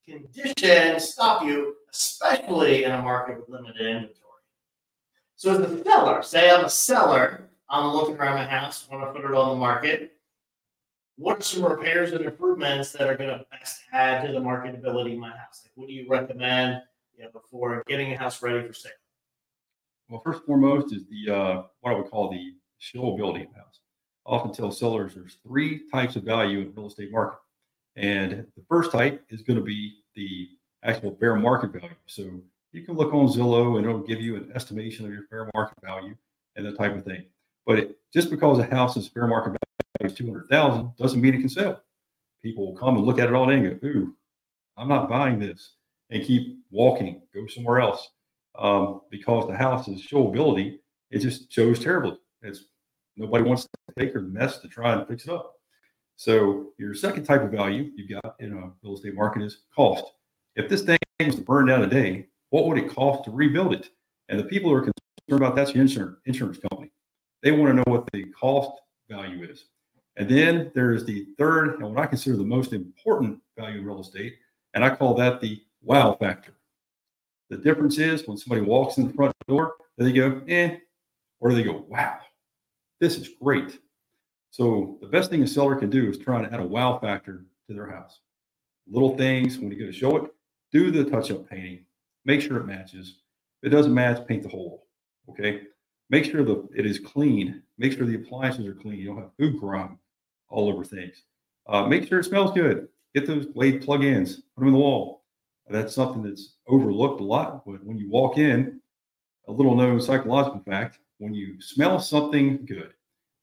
conditions 0.06 1.10
stop 1.10 1.44
you, 1.44 1.76
especially 1.92 2.84
in 2.84 2.92
a 2.92 3.02
market 3.02 3.38
with 3.38 3.48
limited 3.48 3.80
inventory. 3.80 4.14
So 5.36 5.52
as 5.52 5.58
the 5.58 5.84
seller, 5.84 6.22
say 6.22 6.50
I'm 6.50 6.64
a 6.64 6.70
seller, 6.70 7.48
I'm 7.68 7.92
looking 7.92 8.16
around 8.16 8.36
my 8.36 8.44
house, 8.44 8.86
want 8.90 9.04
to 9.04 9.12
put 9.12 9.28
it 9.28 9.36
on 9.36 9.50
the 9.50 9.56
market. 9.56 10.17
What 11.18 11.38
are 11.38 11.42
some 11.42 11.64
repairs 11.64 12.12
and 12.12 12.24
improvements 12.24 12.92
that 12.92 13.08
are 13.08 13.16
going 13.16 13.30
to 13.30 13.44
best 13.50 13.80
add 13.92 14.24
to 14.24 14.32
the 14.32 14.38
marketability 14.38 15.14
of 15.14 15.18
my 15.18 15.30
house? 15.30 15.62
Like, 15.64 15.72
what 15.74 15.88
do 15.88 15.92
you 15.92 16.06
recommend 16.08 16.80
you 17.16 17.24
know, 17.24 17.30
before 17.32 17.82
getting 17.88 18.12
a 18.12 18.16
house 18.16 18.40
ready 18.40 18.64
for 18.64 18.72
sale? 18.72 18.92
Well, 20.08 20.22
first 20.24 20.38
and 20.38 20.46
foremost 20.46 20.94
is 20.94 21.02
the 21.08 21.34
uh, 21.34 21.62
what 21.80 21.92
I 21.92 21.96
would 21.96 22.08
call 22.08 22.30
the 22.30 22.54
showability 22.80 23.48
of 23.48 23.54
house. 23.56 23.80
I 24.28 24.30
often 24.30 24.52
tell 24.52 24.70
sellers 24.70 25.16
there's 25.16 25.38
three 25.42 25.88
types 25.90 26.14
of 26.14 26.22
value 26.22 26.60
in 26.60 26.66
the 26.66 26.70
real 26.70 26.86
estate 26.86 27.10
market. 27.10 27.40
And 27.96 28.46
the 28.56 28.62
first 28.68 28.92
type 28.92 29.24
is 29.28 29.42
going 29.42 29.58
to 29.58 29.64
be 29.64 29.96
the 30.14 30.50
actual 30.84 31.16
fair 31.18 31.34
market 31.34 31.72
value. 31.72 31.96
So 32.06 32.40
you 32.70 32.84
can 32.84 32.94
look 32.94 33.12
on 33.12 33.26
Zillow 33.26 33.76
and 33.76 33.84
it'll 33.84 34.06
give 34.06 34.20
you 34.20 34.36
an 34.36 34.52
estimation 34.54 35.04
of 35.04 35.12
your 35.12 35.24
fair 35.24 35.50
market 35.52 35.78
value 35.82 36.14
and 36.54 36.64
that 36.64 36.78
type 36.78 36.94
of 36.94 37.04
thing. 37.04 37.24
But 37.66 37.78
it, 37.80 37.98
just 38.14 38.30
because 38.30 38.60
a 38.60 38.64
house 38.64 38.96
is 38.96 39.08
fair 39.08 39.26
market 39.26 39.58
is 40.00 40.14
200,000 40.14 40.92
doesn't 40.96 41.20
mean 41.20 41.34
it 41.34 41.40
can 41.40 41.48
sell. 41.48 41.82
People 42.42 42.66
will 42.66 42.78
come 42.78 42.96
and 42.96 43.04
look 43.04 43.18
at 43.18 43.28
it 43.28 43.34
all 43.34 43.46
day 43.46 43.54
and 43.54 43.80
go, 43.80 43.86
ooh, 43.86 44.14
I'm 44.76 44.88
not 44.88 45.08
buying 45.08 45.38
this 45.38 45.74
and 46.10 46.24
keep 46.24 46.58
walking, 46.70 47.22
go 47.34 47.46
somewhere 47.46 47.80
else. 47.80 48.08
Um, 48.58 49.02
because 49.10 49.46
the 49.46 49.56
house's 49.56 50.02
showability, 50.02 50.78
it 51.10 51.18
just 51.20 51.52
shows 51.52 51.78
terribly. 51.78 52.16
It's 52.42 52.64
nobody 53.16 53.44
wants 53.44 53.64
to 53.64 53.68
take 53.98 54.14
or 54.14 54.22
mess 54.22 54.58
to 54.58 54.68
try 54.68 54.94
and 54.94 55.06
fix 55.06 55.24
it 55.24 55.30
up. 55.30 55.54
So 56.16 56.70
your 56.78 56.94
second 56.94 57.24
type 57.24 57.42
of 57.42 57.50
value 57.50 57.90
you've 57.94 58.22
got 58.22 58.34
in 58.40 58.52
a 58.52 58.72
real 58.82 58.94
estate 58.94 59.14
market 59.14 59.42
is 59.42 59.62
cost. 59.74 60.04
If 60.56 60.68
this 60.68 60.82
thing 60.82 60.98
was 61.20 61.36
to 61.36 61.42
burn 61.42 61.66
down 61.66 61.80
today, 61.80 62.26
what 62.50 62.66
would 62.66 62.78
it 62.78 62.88
cost 62.88 63.24
to 63.24 63.30
rebuild 63.30 63.74
it? 63.74 63.90
And 64.28 64.38
the 64.38 64.44
people 64.44 64.70
who 64.70 64.76
are 64.76 64.80
concerned 64.80 65.42
about 65.42 65.54
that's 65.54 65.72
the 65.72 65.80
insurance 65.80 66.18
insurance 66.26 66.58
company. 66.70 66.90
They 67.42 67.52
want 67.52 67.70
to 67.70 67.74
know 67.74 67.84
what 67.86 68.10
the 68.12 68.24
cost 68.24 68.72
value 69.08 69.44
is. 69.44 69.66
And 70.18 70.28
then 70.28 70.72
there's 70.74 71.04
the 71.04 71.28
third, 71.38 71.76
and 71.80 71.94
what 71.94 72.02
I 72.02 72.06
consider 72.06 72.36
the 72.36 72.44
most 72.44 72.72
important 72.72 73.38
value 73.56 73.78
in 73.78 73.86
real 73.86 74.00
estate, 74.00 74.34
and 74.74 74.84
I 74.84 74.94
call 74.94 75.14
that 75.14 75.40
the 75.40 75.62
wow 75.80 76.16
factor. 76.18 76.54
The 77.50 77.56
difference 77.56 77.98
is 77.98 78.26
when 78.26 78.36
somebody 78.36 78.62
walks 78.62 78.98
in 78.98 79.06
the 79.06 79.14
front 79.14 79.32
door, 79.46 79.76
do 79.96 80.04
they 80.04 80.12
go, 80.12 80.42
eh, 80.48 80.78
or 81.38 81.54
they 81.54 81.62
go, 81.62 81.84
wow, 81.88 82.18
this 83.00 83.16
is 83.16 83.30
great. 83.40 83.78
So 84.50 84.98
the 85.00 85.06
best 85.06 85.30
thing 85.30 85.44
a 85.44 85.46
seller 85.46 85.76
can 85.76 85.88
do 85.88 86.10
is 86.10 86.18
try 86.18 86.42
to 86.42 86.52
add 86.52 86.58
a 86.58 86.66
wow 86.66 86.98
factor 86.98 87.44
to 87.68 87.74
their 87.74 87.88
house. 87.88 88.18
Little 88.90 89.16
things 89.16 89.56
when 89.58 89.70
you 89.70 89.78
go 89.78 89.86
to 89.86 89.92
show 89.92 90.16
it, 90.16 90.32
do 90.72 90.90
the 90.90 91.08
touch-up 91.08 91.48
painting, 91.48 91.84
make 92.24 92.40
sure 92.40 92.56
it 92.56 92.66
matches. 92.66 93.20
If 93.62 93.68
it 93.68 93.76
doesn't 93.76 93.94
match, 93.94 94.26
paint 94.26 94.42
the 94.42 94.48
hole. 94.48 94.88
Okay. 95.30 95.62
Make 96.10 96.24
sure 96.24 96.42
that 96.42 96.68
it 96.74 96.86
is 96.86 96.98
clean. 96.98 97.62
Make 97.76 97.92
sure 97.92 98.04
the 98.04 98.16
appliances 98.16 98.66
are 98.66 98.74
clean. 98.74 98.98
You 98.98 99.06
don't 99.08 99.18
have 99.18 99.36
food 99.38 99.60
grime 99.60 99.98
all 100.48 100.68
over 100.68 100.84
things. 100.84 101.22
Uh, 101.66 101.86
make 101.86 102.08
sure 102.08 102.20
it 102.20 102.24
smells 102.24 102.52
good. 102.52 102.88
Get 103.14 103.26
those 103.26 103.46
Glade 103.46 103.82
plug-ins, 103.82 104.36
put 104.36 104.60
them 104.60 104.68
in 104.68 104.72
the 104.74 104.78
wall. 104.78 105.24
That's 105.68 105.94
something 105.94 106.22
that's 106.22 106.56
overlooked 106.66 107.20
a 107.20 107.24
lot. 107.24 107.64
But 107.66 107.84
when 107.84 107.98
you 107.98 108.08
walk 108.10 108.38
in, 108.38 108.80
a 109.48 109.52
little 109.52 109.74
known 109.74 110.00
psychological 110.00 110.60
fact, 110.60 110.98
when 111.18 111.34
you 111.34 111.60
smell 111.60 111.98
something 112.00 112.64
good, 112.64 112.92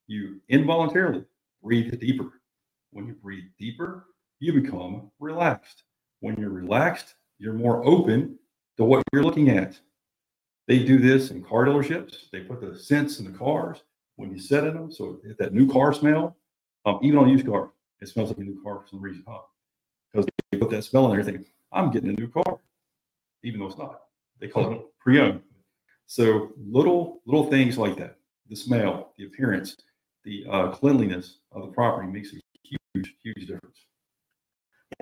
you 0.07 0.39
involuntarily 0.49 1.25
breathe 1.61 1.99
deeper. 1.99 2.41
When 2.91 3.07
you 3.07 3.13
breathe 3.13 3.45
deeper, 3.59 4.05
you 4.39 4.53
become 4.53 5.11
relaxed. 5.19 5.83
When 6.19 6.37
you're 6.37 6.51
relaxed, 6.51 7.15
you're 7.37 7.53
more 7.53 7.85
open 7.85 8.37
to 8.77 8.83
what 8.83 9.03
you're 9.11 9.23
looking 9.23 9.49
at. 9.49 9.79
They 10.67 10.79
do 10.79 10.97
this 10.97 11.31
in 11.31 11.43
car 11.43 11.65
dealerships. 11.65 12.29
They 12.31 12.41
put 12.41 12.61
the 12.61 12.77
scents 12.77 13.19
in 13.19 13.25
the 13.25 13.37
cars 13.37 13.83
when 14.15 14.31
you 14.31 14.39
sit 14.39 14.63
in 14.63 14.73
them. 14.73 14.91
So 14.91 15.19
that 15.37 15.53
new 15.53 15.71
car 15.71 15.93
smell, 15.93 16.37
um, 16.86 17.00
even 17.02 17.19
on 17.19 17.30
used 17.30 17.45
car, 17.45 17.71
it 18.02 18.08
smells 18.08 18.30
like 18.30 18.38
a 18.38 18.41
new 18.41 18.62
car 18.63 18.80
for 18.80 18.88
some 18.88 19.02
reason, 19.02 19.24
huh? 19.28 19.39
Because 20.12 20.28
they 20.52 20.58
put 20.58 20.69
that 20.69 20.84
smell 20.84 21.06
in 21.06 21.15
there, 21.15 21.24
thinking, 21.24 21.45
I'm 21.71 21.91
getting 21.91 22.10
a 22.10 22.13
new 22.13 22.28
car, 22.28 22.60
even 23.43 23.60
though 23.60 23.67
it's 23.67 23.78
not. 23.78 24.02
They 24.39 24.48
call 24.48 24.71
it 24.71 24.82
pre-owned. 25.00 25.41
So 26.08 26.52
little 26.58 27.21
little 27.26 27.50
things 27.50 27.78
like 27.78 27.98
that, 27.98 28.17
the 28.50 28.56
smell, 28.56 29.13
the 29.17 29.26
appearance, 29.26 29.76
the 30.24 30.45
uh, 30.50 30.67
cleanliness 30.69 31.39
of 31.52 31.63
the 31.63 31.67
property 31.69 32.08
makes 32.08 32.32
a 32.34 32.39
huge, 32.63 33.15
huge 33.24 33.48
difference. 33.48 33.88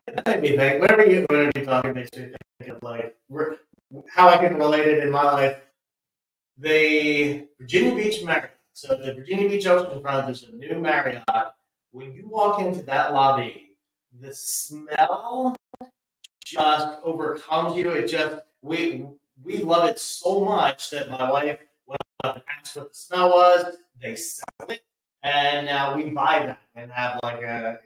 That 0.08 0.26
made 0.26 0.42
me 0.42 0.58
think. 0.58 0.82
Whenever 0.82 1.06
you 1.06 1.26
whenever 1.30 1.52
you 1.56 1.66
talk, 1.66 1.86
it 1.86 1.96
makes 1.96 2.18
me 2.18 2.32
think 2.60 2.72
of 2.72 2.84
like 2.84 3.18
how 4.10 4.30
I 4.30 4.38
can 4.38 4.56
relate 4.56 4.88
it 4.88 5.04
in 5.04 5.12
my 5.12 5.24
life. 5.24 5.58
The 6.58 7.48
Virginia 7.60 7.96
Beach 7.96 8.24
Marriott. 8.24 8.52
So 8.74 8.96
the 8.96 9.14
Virginia 9.14 9.50
Beach 9.50 9.66
Oceanfront, 9.66 10.26
there's 10.26 10.44
a 10.44 10.56
new 10.56 10.80
Marriott. 10.80 11.24
When 11.94 12.12
you 12.12 12.28
walk 12.28 12.60
into 12.60 12.82
that 12.86 13.14
lobby, 13.14 13.78
the 14.20 14.34
smell 14.34 15.56
just 16.44 16.98
overcomes 17.04 17.78
you. 17.78 17.92
It 17.92 18.08
just 18.08 18.38
we 18.64 19.06
we 19.44 19.60
love 19.60 19.88
it 19.88 20.00
so 20.00 20.44
much 20.44 20.90
that 20.90 21.12
my 21.12 21.30
wife 21.32 21.60
went 21.86 22.02
up 22.24 22.38
and 22.38 22.44
asked 22.60 22.76
what 22.78 22.90
the 22.90 22.98
smell 22.98 23.30
was. 23.30 23.78
They 24.02 24.16
sell 24.16 24.70
it, 24.70 24.82
and 25.22 25.68
now 25.68 25.96
we 25.96 26.10
buy 26.10 26.48
that 26.48 26.62
and 26.76 26.92
have 26.92 27.20
like 27.22 27.44
a, 27.44 27.78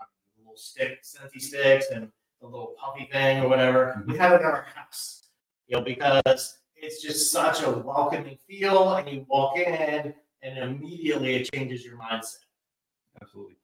a 0.00 0.04
little 0.38 0.56
stick, 0.56 1.02
scenty 1.02 1.40
sticks, 1.40 1.86
and 1.90 2.10
a 2.42 2.44
little 2.44 2.74
puffy 2.78 3.08
thing 3.10 3.42
or 3.42 3.48
whatever. 3.48 4.04
We 4.06 4.12
mm-hmm. 4.12 4.20
have 4.20 4.32
it 4.32 4.42
in 4.42 4.46
our 4.48 4.66
house, 4.74 5.28
you 5.66 5.78
know, 5.78 5.82
because 5.82 6.58
it's 6.74 7.00
just 7.00 7.32
such 7.32 7.62
a 7.62 7.70
welcoming 7.70 8.36
feel, 8.46 8.96
and 8.96 9.08
you 9.08 9.24
walk 9.30 9.56
in, 9.56 10.12
and 10.42 10.58
immediately 10.58 11.36
it 11.36 11.50
changes 11.50 11.86
your 11.86 11.96
mindset. 11.96 12.40
Absolutely. 13.20 13.56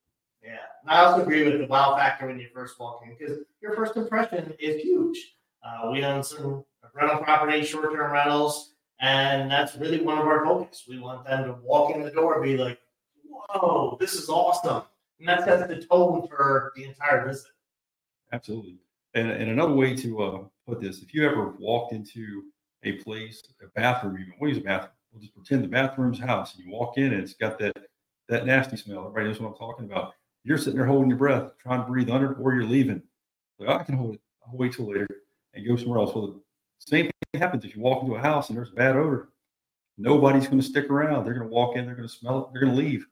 Yeah, 0.43 0.57
and 0.83 0.91
I 0.91 1.05
also 1.05 1.23
agree 1.23 1.45
with 1.45 1.59
the 1.61 1.67
wow 1.67 1.97
factor 1.97 2.27
when 2.27 2.39
you 2.39 2.49
first 2.53 2.79
walk 2.81 3.03
in 3.05 3.17
because 3.17 3.39
your 3.61 3.75
first 3.77 3.97
impression 3.97 4.55
is 4.59 4.83
huge. 4.83 5.37
Uh, 5.65 5.91
we 5.93 6.05
own 6.05 6.25
some 6.25 6.65
rental 6.95 7.19
property, 7.19 7.63
short-term 7.65 8.13
rentals, 8.13 8.75
and 9.01 9.51
that's 9.51 9.77
really 9.77 10.01
one 10.01 10.19
of 10.19 10.27
our 10.27 10.45
focus. 10.45 10.85
We 10.89 10.99
want 10.99 11.25
them 11.25 11.45
to 11.45 11.53
walk 11.63 11.95
in 11.95 12.03
the 12.03 12.11
door 12.11 12.35
and 12.35 12.43
be 12.43 12.57
like, 12.57 12.81
"Whoa, 13.25 13.97
this 14.01 14.15
is 14.15 14.29
awesome," 14.29 14.83
and 15.21 15.29
that 15.29 15.45
sets 15.45 15.69
the 15.69 15.87
tone 15.87 16.27
for 16.27 16.73
the 16.75 16.85
entire 16.85 17.25
visit. 17.27 17.53
Absolutely. 18.33 18.79
And, 19.15 19.31
and 19.31 19.51
another 19.51 19.75
way 19.75 19.95
to 19.97 20.23
uh, 20.23 20.45
put 20.67 20.81
this, 20.81 21.03
if 21.03 21.15
you 21.15 21.29
ever 21.29 21.55
walked 21.59 21.93
into 21.93 22.45
a 22.83 22.93
place, 22.93 23.43
a 23.63 23.69
bathroom, 23.79 24.15
even 24.15 24.33
we'll 24.41 24.51
use 24.51 24.59
a 24.59 24.63
bathroom. 24.63 24.93
We'll 25.13 25.21
just 25.21 25.35
pretend 25.35 25.63
the 25.63 25.69
bathroom's 25.69 26.19
house. 26.19 26.55
And 26.55 26.65
you 26.65 26.73
walk 26.73 26.97
in 26.97 27.13
and 27.13 27.23
it's 27.23 27.35
got 27.35 27.59
that 27.59 27.77
that 28.29 28.47
nasty 28.47 28.77
smell. 28.77 29.01
Everybody 29.01 29.27
knows 29.27 29.41
what 29.41 29.49
I'm 29.49 29.55
talking 29.55 29.85
about. 29.85 30.15
You're 30.45 30.59
sitting 30.59 30.77
there 30.77 30.87
holding 30.87 31.09
your 31.09 31.19
breath, 31.19 31.53
trying 31.59 31.81
to 31.81 31.87
breathe 31.87 32.11
under, 32.11 32.33
it, 32.33 32.39
or 32.41 32.55
you're 32.55 32.65
leaving. 32.65 33.03
Like, 33.59 33.81
I 33.81 33.83
can 33.85 33.97
hold 33.97 34.15
it. 34.15 34.21
I'll 34.47 34.57
wait 34.57 34.73
till 34.73 34.89
later 34.89 35.07
and 35.55 35.67
go 35.67 35.77
somewhere 35.77 35.99
else. 35.99 36.15
Well, 36.15 36.27
the 36.27 36.41
same 36.79 37.05
thing 37.07 37.41
happens 37.41 37.65
if 37.65 37.77
you 37.77 37.83
walk 37.83 38.03
into 38.03 38.17
a 38.17 38.21
house 38.21 38.49
and 38.49 38.57
there's 38.57 38.71
a 38.71 38.75
bad 38.75 38.97
odor. 38.97 39.29
Nobody's 39.99 40.47
going 40.47 40.61
to 40.61 40.67
stick 40.67 40.91
around. 40.91 41.25
They're 41.25 41.35
going 41.35 41.49
to 41.49 41.53
walk 41.53 41.77
in, 41.77 41.87
they're 41.87 41.95
going 41.95 42.09
to 42.09 42.15
smell 42.15 42.41
it, 42.41 42.53
they're 42.53 42.63
going 42.63 42.75
to 42.75 42.83
leave. 42.83 43.07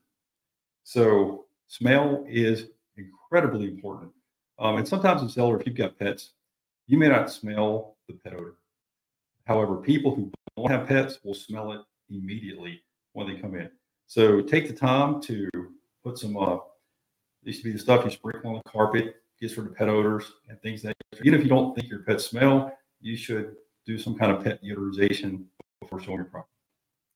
So 0.82 1.44
smell 1.68 2.24
is 2.28 2.66
incredibly 2.96 3.68
important. 3.68 4.10
Um, 4.58 4.76
and 4.76 4.88
sometimes 4.88 5.22
in 5.22 5.28
cellar, 5.28 5.60
if 5.60 5.66
you've 5.66 5.76
got 5.76 5.98
pets, 5.98 6.32
you 6.86 6.98
may 6.98 7.08
not 7.08 7.30
smell 7.30 7.96
the 8.08 8.14
pet 8.14 8.34
odor. 8.34 8.56
However, 9.46 9.76
people 9.76 10.14
who 10.14 10.32
don't 10.56 10.70
have 10.70 10.86
pets 10.86 11.18
will 11.22 11.34
smell 11.34 11.72
it 11.72 11.80
immediately 12.10 12.82
when 13.12 13.26
they 13.26 13.40
come 13.40 13.54
in. 13.54 13.70
So 14.10 14.40
take 14.40 14.66
the 14.66 14.74
time 14.74 15.20
to 15.22 15.48
put 16.02 16.18
some, 16.18 16.36
uh, 16.36 16.56
used 17.44 17.60
to 17.60 17.64
be 17.64 17.70
the 17.70 17.78
stuff 17.78 18.04
you 18.04 18.10
sprinkle 18.10 18.50
on 18.50 18.60
the 18.64 18.68
carpet, 18.68 19.14
gets 19.40 19.56
rid 19.56 19.68
of 19.68 19.76
pet 19.76 19.88
odors 19.88 20.32
and 20.48 20.60
things 20.62 20.82
that, 20.82 20.96
even 21.22 21.38
if 21.38 21.44
you 21.44 21.48
don't 21.48 21.76
think 21.76 21.88
your 21.88 22.00
pets 22.00 22.26
smell, 22.26 22.76
you 23.00 23.16
should 23.16 23.54
do 23.86 23.98
some 23.98 24.16
kind 24.18 24.32
of 24.32 24.42
pet 24.42 24.60
deodorization 24.64 25.44
before 25.80 26.00
showing 26.00 26.16
your 26.16 26.24
property. 26.24 26.50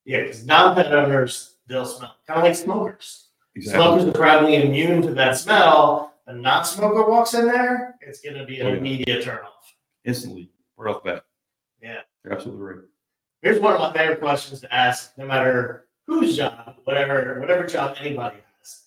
Yeah, 0.04 0.22
because 0.22 0.46
non-pet 0.46 0.94
owners 0.94 1.56
they'll 1.66 1.84
smell 1.84 2.14
kind 2.28 2.38
of 2.38 2.44
like 2.44 2.54
smokers. 2.54 3.30
Exactly. 3.56 3.82
Smokers 3.84 4.04
are 4.04 4.12
probably 4.12 4.62
immune 4.62 5.02
to 5.02 5.14
that 5.14 5.36
smell. 5.36 6.14
A 6.28 6.32
non-smoker 6.32 7.10
walks 7.10 7.34
in 7.34 7.46
there, 7.46 7.96
it's 8.02 8.20
going 8.20 8.36
to 8.36 8.44
be 8.46 8.60
an 8.60 8.68
Oh, 8.68 8.70
yeah. 8.70 8.76
immediate 8.76 9.24
turnoff. 9.24 9.48
Instantly, 10.04 10.48
right 10.76 10.94
off 10.94 11.02
the 11.02 11.10
bat. 11.14 11.24
Yeah. 11.82 12.02
You're 12.22 12.34
absolutely 12.34 12.62
right. 12.64 12.84
Here's 13.42 13.58
one 13.60 13.72
of 13.74 13.80
my 13.80 13.92
favorite 13.92 14.20
questions 14.20 14.60
to 14.60 14.72
ask, 14.72 15.10
no 15.18 15.26
matter 15.26 15.86
whose 16.06 16.36
job, 16.36 16.76
whatever 16.84 17.40
whatever 17.40 17.66
job 17.66 17.96
anybody 18.00 18.36
has. 18.36 18.82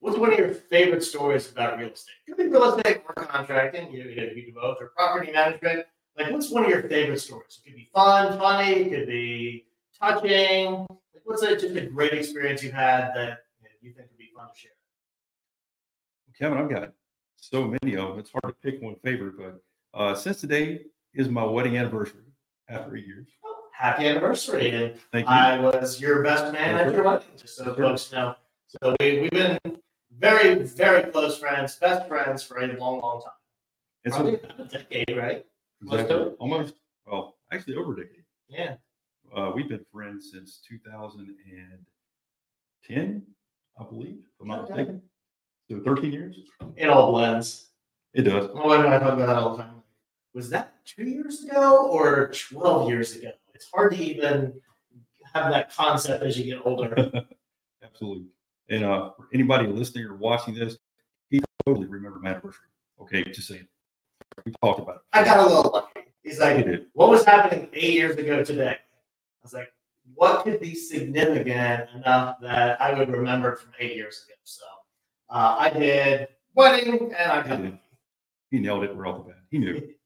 What's 0.00 0.18
one 0.18 0.32
of 0.32 0.38
your 0.38 0.54
favorite 0.54 1.02
stories 1.02 1.50
about 1.50 1.78
real 1.78 1.90
estate? 1.90 2.14
Could 2.26 2.36
be 2.36 2.46
real 2.48 2.76
estate 2.76 3.02
or 3.08 3.24
contracting. 3.24 3.92
You, 3.92 4.04
know, 4.04 4.10
you, 4.10 4.30
you 4.36 4.46
do 4.46 4.52
both, 4.54 4.78
or 4.80 4.92
property 4.96 5.32
management. 5.32 5.86
Like, 6.16 6.32
what's 6.32 6.50
one 6.50 6.64
of 6.64 6.70
your 6.70 6.88
favorite 6.88 7.20
stories? 7.20 7.60
It 7.64 7.70
could 7.70 7.76
be 7.76 7.88
fun, 7.94 8.38
funny. 8.38 8.82
It 8.82 8.90
could 8.90 9.06
be 9.06 9.66
touching. 10.00 10.86
Like, 10.88 11.22
what's 11.24 11.42
a, 11.42 11.56
just 11.56 11.76
a 11.76 11.86
great 11.86 12.12
experience 12.12 12.62
you've 12.62 12.72
had 12.72 13.12
that 13.14 13.38
you 13.80 13.92
think 13.92 14.08
would 14.10 14.18
be 14.18 14.30
fun 14.36 14.48
to 14.48 14.58
share? 14.58 14.70
Kevin, 16.38 16.58
I've 16.58 16.70
got 16.70 16.92
so 17.36 17.66
many 17.82 17.96
of 17.96 18.10
them. 18.10 18.18
It's 18.18 18.30
hard 18.30 18.54
to 18.54 18.70
pick 18.70 18.80
one 18.82 18.96
favorite, 19.02 19.34
but 19.36 19.60
uh, 19.94 20.14
since 20.14 20.40
today 20.40 20.82
is 21.14 21.28
my 21.28 21.44
wedding 21.44 21.76
anniversary 21.76 22.22
after 22.68 22.96
eight 22.96 23.06
years. 23.06 23.28
Happy 23.78 24.06
anniversary! 24.08 24.70
And 24.72 24.94
Thank 25.12 25.28
you. 25.28 25.32
I 25.32 25.56
was 25.60 26.00
your 26.00 26.24
best 26.24 26.52
man 26.52 26.74
at 26.74 26.92
your 26.92 27.04
wedding, 27.04 27.28
just 27.40 27.54
so 27.56 27.72
folks 27.76 28.10
know. 28.10 28.34
So 28.66 28.96
we, 28.98 29.20
we've 29.20 29.30
been 29.30 29.56
very, 30.18 30.54
very 30.64 31.08
close 31.12 31.38
friends, 31.38 31.76
best 31.76 32.08
friends 32.08 32.42
for 32.42 32.58
a 32.58 32.66
long, 32.76 33.00
long 33.00 33.22
time. 33.22 33.30
It's 34.02 34.16
Probably 34.16 34.34
a, 34.34 34.38
about 34.38 34.58
a 34.58 34.64
decade, 34.64 35.16
right? 35.16 35.46
exactly, 35.80 36.16
it. 36.16 36.36
almost, 36.40 36.74
well, 37.06 37.36
actually 37.52 37.76
over 37.76 37.92
a 37.92 37.96
decade. 37.98 38.24
Yeah. 38.48 38.74
Uh, 39.32 39.52
we've 39.54 39.68
been 39.68 39.84
friends 39.92 40.32
since 40.32 40.58
2010, 40.68 43.22
I 43.78 43.84
believe, 43.84 44.24
if 44.24 44.40
I'm 44.40 44.48
not 44.48 44.62
Okay. 44.64 44.72
mistaken. 44.74 45.02
So 45.70 45.80
13 45.84 46.12
years? 46.12 46.36
It 46.74 46.88
all 46.88 47.12
blends. 47.12 47.66
It 48.12 48.22
does. 48.22 48.50
My 48.56 48.66
wife 48.66 48.84
and 48.84 48.92
I 48.92 48.98
talk 48.98 49.12
about 49.12 49.26
that 49.28 49.36
all 49.36 49.56
the 49.56 49.62
time. 49.62 49.82
Was 50.34 50.50
that 50.50 50.84
two 50.84 51.04
years 51.04 51.44
ago 51.44 51.86
or 51.92 52.32
12 52.32 52.88
years 52.88 53.14
ago? 53.14 53.30
It's 53.58 53.68
hard 53.74 53.92
to 53.92 53.98
even 53.98 54.54
have 55.34 55.50
that 55.50 55.74
concept 55.74 56.22
as 56.22 56.38
you 56.38 56.44
get 56.44 56.64
older. 56.64 57.10
Absolutely. 57.82 58.28
And 58.70 58.84
uh, 58.84 59.10
for 59.16 59.26
anybody 59.34 59.66
listening 59.66 60.04
or 60.04 60.14
watching 60.14 60.54
this, 60.54 60.78
he 61.28 61.40
totally 61.66 61.88
remembered 61.88 62.22
my 62.22 62.30
anniversary. 62.30 62.68
Okay, 63.02 63.24
just 63.24 63.48
saying. 63.48 63.66
We 64.46 64.52
talked 64.62 64.78
about 64.78 64.96
it. 64.96 65.02
I 65.12 65.24
got 65.24 65.38
a 65.38 65.42
little 65.42 65.72
lucky. 65.72 66.02
He's 66.22 66.38
like, 66.38 66.64
what 66.92 67.10
was 67.10 67.24
happening 67.24 67.68
eight 67.72 67.94
years 67.94 68.16
ago 68.16 68.44
today? 68.44 68.76
I 68.76 69.42
was 69.42 69.54
like, 69.54 69.72
what 70.14 70.44
could 70.44 70.60
be 70.60 70.76
significant 70.76 71.90
enough 71.96 72.36
that 72.40 72.80
I 72.80 72.96
would 72.96 73.10
remember 73.10 73.56
from 73.56 73.72
eight 73.80 73.96
years 73.96 74.24
ago? 74.24 74.36
So 74.44 74.62
uh, 75.30 75.56
I 75.58 75.70
did 75.70 76.28
wedding 76.54 77.12
and 77.12 77.32
I 77.32 77.42
got 77.42 77.60
did. 77.60 77.76
He 78.52 78.60
nailed 78.60 78.84
it 78.84 78.94
right 78.94 79.10
off 79.10 79.26
the 79.26 79.32
bat. 79.32 79.42
He 79.50 79.58
knew. 79.58 79.82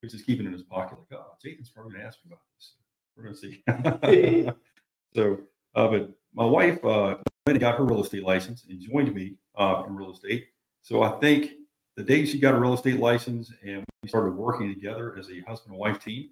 He 0.00 0.06
was 0.06 0.12
just 0.14 0.24
keeping 0.24 0.46
it 0.46 0.48
in 0.48 0.54
his 0.54 0.62
pocket, 0.62 0.98
like, 0.98 1.20
oh, 1.20 1.34
Jason's 1.42 1.68
probably 1.68 1.92
gonna 1.92 2.06
ask 2.06 2.18
me 2.24 2.30
about 2.30 2.40
this. 2.56 2.72
We're 3.20 3.32
gonna 3.32 3.36
see. 3.36 3.62
so, 5.14 5.40
uh, 5.74 5.88
but 5.88 6.10
my 6.34 6.44
wife 6.44 6.82
uh, 6.84 7.16
went 7.46 7.56
and 7.56 7.60
got 7.60 7.76
her 7.76 7.84
real 7.84 8.02
estate 8.02 8.24
license 8.24 8.64
and 8.68 8.80
joined 8.80 9.14
me 9.14 9.34
uh, 9.56 9.84
in 9.86 9.94
real 9.94 10.12
estate. 10.12 10.46
So 10.82 11.02
I 11.02 11.10
think 11.20 11.52
the 11.96 12.02
day 12.02 12.24
she 12.24 12.38
got 12.38 12.54
a 12.54 12.58
real 12.58 12.74
estate 12.74 12.98
license 12.98 13.52
and 13.62 13.84
we 14.02 14.08
started 14.08 14.34
working 14.34 14.72
together 14.72 15.16
as 15.18 15.28
a 15.30 15.40
husband 15.40 15.72
and 15.72 15.78
wife 15.78 16.02
team 16.02 16.30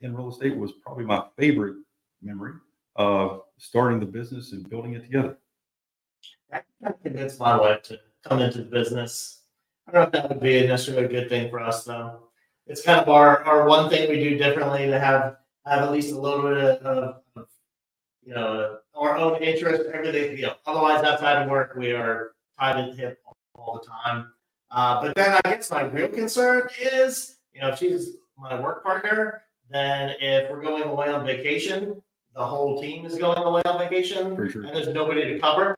in 0.00 0.14
real 0.14 0.30
estate 0.30 0.56
was 0.56 0.72
probably 0.72 1.04
my 1.04 1.24
favorite 1.36 1.76
memory 2.22 2.54
of 2.96 3.42
starting 3.58 3.98
the 3.98 4.06
business 4.06 4.52
and 4.52 4.68
building 4.68 4.94
it 4.94 5.02
together. 5.02 5.36
I 6.52 6.60
convinced 7.02 7.40
my 7.40 7.58
wife 7.58 7.82
to 7.84 7.98
come 8.24 8.40
into 8.40 8.58
the 8.58 8.64
business. 8.64 9.40
I 9.88 9.92
don't 9.92 10.00
know 10.00 10.06
if 10.06 10.12
that 10.12 10.28
would 10.28 10.40
be 10.40 10.66
necessarily 10.66 11.06
a 11.06 11.08
good 11.08 11.28
thing 11.28 11.50
for 11.50 11.60
us 11.60 11.84
though. 11.84 12.28
It's 12.66 12.82
kind 12.82 13.00
of 13.00 13.08
our, 13.08 13.42
our 13.44 13.66
one 13.66 13.90
thing 13.90 14.08
we 14.08 14.22
do 14.22 14.38
differently 14.38 14.86
to 14.86 15.00
have 15.00 15.36
have 15.66 15.82
at 15.82 15.92
least 15.92 16.12
a 16.12 16.18
little 16.18 16.42
bit 16.42 16.82
of, 16.82 17.22
of, 17.36 17.46
you 18.24 18.34
know 18.34 18.78
our 18.94 19.16
own 19.16 19.42
interest, 19.42 19.84
everything. 19.92 20.36
You 20.36 20.44
know, 20.44 20.54
otherwise 20.66 21.02
outside 21.02 21.42
of 21.42 21.50
work 21.50 21.74
we 21.76 21.92
are 21.92 22.32
tied 22.58 22.84
to 22.84 22.90
the 22.90 22.96
hip 22.96 23.20
all, 23.26 23.36
all 23.54 23.80
the 23.80 23.86
time. 23.86 24.32
Uh, 24.70 25.02
but 25.02 25.14
then 25.14 25.38
I 25.44 25.50
guess 25.50 25.70
my 25.70 25.82
real 25.82 26.08
concern 26.08 26.68
is, 26.80 27.36
you 27.52 27.60
know, 27.60 27.68
if 27.68 27.78
she's 27.78 28.16
my 28.38 28.58
work 28.58 28.82
partner, 28.82 29.42
then 29.70 30.14
if 30.20 30.50
we're 30.50 30.62
going 30.62 30.84
away 30.84 31.08
on 31.08 31.26
vacation, 31.26 32.00
the 32.34 32.44
whole 32.44 32.80
team 32.80 33.04
is 33.04 33.18
going 33.18 33.42
away 33.42 33.62
on 33.64 33.78
vacation 33.78 34.36
sure. 34.50 34.62
and 34.62 34.74
there's 34.74 34.88
nobody 34.88 35.32
to 35.32 35.38
cover. 35.38 35.76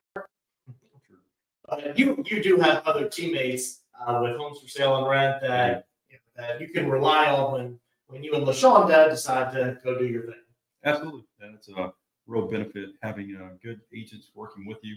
But 1.67 1.97
you 1.97 2.23
you 2.27 2.43
do 2.43 2.57
have 2.57 2.83
other 2.85 3.09
teammates 3.09 3.81
uh, 3.99 4.19
with 4.21 4.37
homes 4.37 4.59
for 4.59 4.67
sale 4.67 4.97
and 4.97 5.07
rent 5.07 5.41
that 5.41 5.87
you 6.09 6.17
know, 6.37 6.47
that 6.47 6.61
you 6.61 6.69
can 6.69 6.89
rely 6.89 7.27
on 7.27 7.53
when 7.53 7.79
when 8.07 8.23
you 8.23 8.33
and 8.33 8.45
Lashonda 8.45 9.09
decide 9.09 9.53
to 9.53 9.77
go 9.83 9.97
do 9.97 10.05
your 10.05 10.23
thing. 10.23 10.35
Absolutely. 10.83 11.23
And 11.41 11.55
it's 11.55 11.69
a 11.69 11.93
real 12.27 12.47
benefit 12.47 12.89
having 13.01 13.35
uh, 13.35 13.49
good 13.63 13.81
agents 13.95 14.31
working 14.35 14.65
with 14.65 14.77
you, 14.83 14.95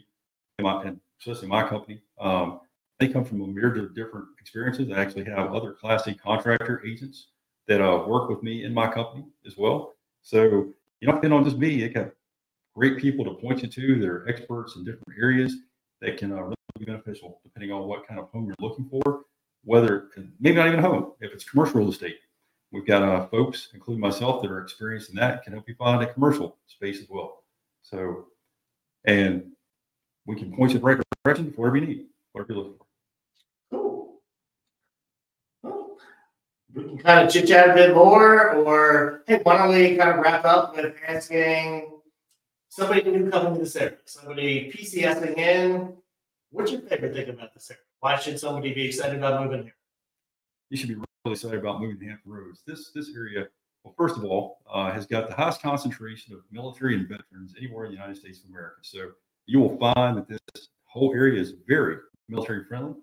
and, 0.59 0.64
my, 0.66 0.83
and 0.85 1.01
especially 1.21 1.49
my 1.49 1.66
company. 1.66 2.03
Um, 2.21 2.61
they 2.99 3.09
come 3.09 3.25
from 3.25 3.42
a 3.42 3.47
myriad 3.47 3.85
of 3.85 3.94
different 3.94 4.27
experiences. 4.40 4.90
I 4.90 5.01
actually 5.01 5.25
have 5.25 5.55
other 5.55 5.73
Class 5.73 6.07
A 6.07 6.14
contractor 6.14 6.85
agents 6.85 7.29
that 7.68 7.81
uh, 7.81 8.05
work 8.07 8.29
with 8.29 8.42
me 8.42 8.64
in 8.64 8.75
my 8.75 8.88
company 8.88 9.25
as 9.47 9.57
well. 9.57 9.94
So 10.23 10.42
you 11.01 11.07
don't 11.07 11.16
depend 11.16 11.33
on 11.33 11.44
just 11.44 11.59
me. 11.59 11.68
You 11.68 11.88
got 11.90 12.11
great 12.75 12.99
people 12.99 13.25
to 13.25 13.35
point 13.35 13.62
you 13.62 13.68
to. 13.68 14.01
They're 14.01 14.29
experts 14.29 14.77
in 14.77 14.85
different 14.85 15.18
areas 15.21 15.55
that 16.01 16.16
can 16.16 16.33
uh, 16.33 16.42
really 16.42 16.55
be 16.79 16.85
beneficial 16.87 17.40
depending 17.44 17.73
on 17.73 17.87
what 17.87 18.07
kind 18.07 18.18
of 18.18 18.31
home 18.31 18.47
you're 18.47 18.68
looking 18.68 18.88
for. 18.88 19.23
Whether 19.64 20.09
maybe 20.40 20.57
not 20.57 20.68
even 20.68 20.81
home, 20.81 21.12
if 21.21 21.33
it's 21.33 21.44
commercial 21.44 21.81
real 21.81 21.90
estate, 21.90 22.18
we've 22.72 22.87
got 22.87 23.02
uh, 23.02 23.26
folks, 23.28 23.68
including 23.74 24.00
myself, 24.00 24.42
that 24.42 24.50
are 24.50 24.62
experienced 24.62 25.11
in 25.11 25.16
that, 25.16 25.42
can 25.42 25.52
help 25.52 25.68
you 25.68 25.74
find 25.74 26.02
a 26.02 26.12
commercial 26.12 26.57
space 26.66 27.00
as 27.00 27.09
well. 27.09 27.44
So, 27.83 28.26
and 29.04 29.52
we 30.26 30.37
can 30.37 30.54
point 30.54 30.72
you 30.72 30.76
in 30.76 30.83
the 30.83 30.87
right 30.87 31.02
direction 31.24 31.52
for 31.52 31.62
whatever 31.62 31.76
you 31.78 31.87
need, 31.87 32.07
whatever 32.33 32.52
you're 32.52 32.62
looking 32.62 32.78
for. 32.78 32.87
Cool. 33.70 34.20
Well, 35.62 35.96
we 36.74 36.85
can 36.85 36.98
kind 36.98 37.26
of 37.26 37.33
chit 37.33 37.48
chat 37.48 37.70
a 37.70 37.74
bit 37.74 37.94
more, 37.94 38.52
or 38.52 39.22
hey, 39.26 39.40
why 39.42 39.59
don't 39.59 39.70
we 39.70 39.96
kind 39.96 40.11
of 40.11 40.18
wrap 40.18 40.44
up 40.44 40.76
with 40.76 40.94
asking 41.07 41.90
somebody 42.68 43.11
new 43.11 43.31
coming 43.31 43.54
to 43.54 43.61
this 43.61 43.76
area, 43.76 43.96
somebody 44.04 44.70
PCSing 44.70 45.38
in, 45.38 45.94
what's 46.50 46.70
your 46.70 46.83
favorite 46.83 47.14
thing 47.14 47.31
about 47.31 47.54
this 47.54 47.70
area? 47.70 47.81
Why 48.00 48.16
should 48.16 48.38
somebody 48.38 48.74
be 48.74 48.87
excited 48.87 49.18
about 49.18 49.42
moving 49.42 49.64
here? 49.64 49.74
You 50.70 50.76
should 50.76 50.88
be 50.88 51.08
really 51.24 51.35
excited 51.35 51.59
about 51.59 51.81
moving 51.81 51.98
to 51.98 52.07
Hampton 52.07 52.33
Roads. 52.33 52.62
This 52.66 52.90
this 52.94 53.11
area, 53.14 53.48
well, 53.85 53.94
first 53.96 54.16
of 54.16 54.24
all, 54.24 54.59
uh, 54.70 54.90
has 54.90 55.07
got 55.07 55.28
the 55.28 55.35
highest 55.35 55.62
concentration 55.62 56.35
of 56.35 56.40
military 56.50 56.94
and 56.94 57.09
veterans 57.09 57.54
anywhere 57.59 57.85
in 57.85 57.92
the 57.92 57.96
United 57.96 58.16
States 58.16 58.40
of 58.42 58.50
America. 58.50 58.76
So 58.83 59.11
you 59.46 59.61
will 59.61 59.76
find 59.78 60.16
that 60.16 60.28
this 60.28 60.68
whole 60.85 61.12
area 61.14 61.40
is 61.40 61.54
very 61.66 61.96
military 62.28 62.64
friendly. 62.64 62.94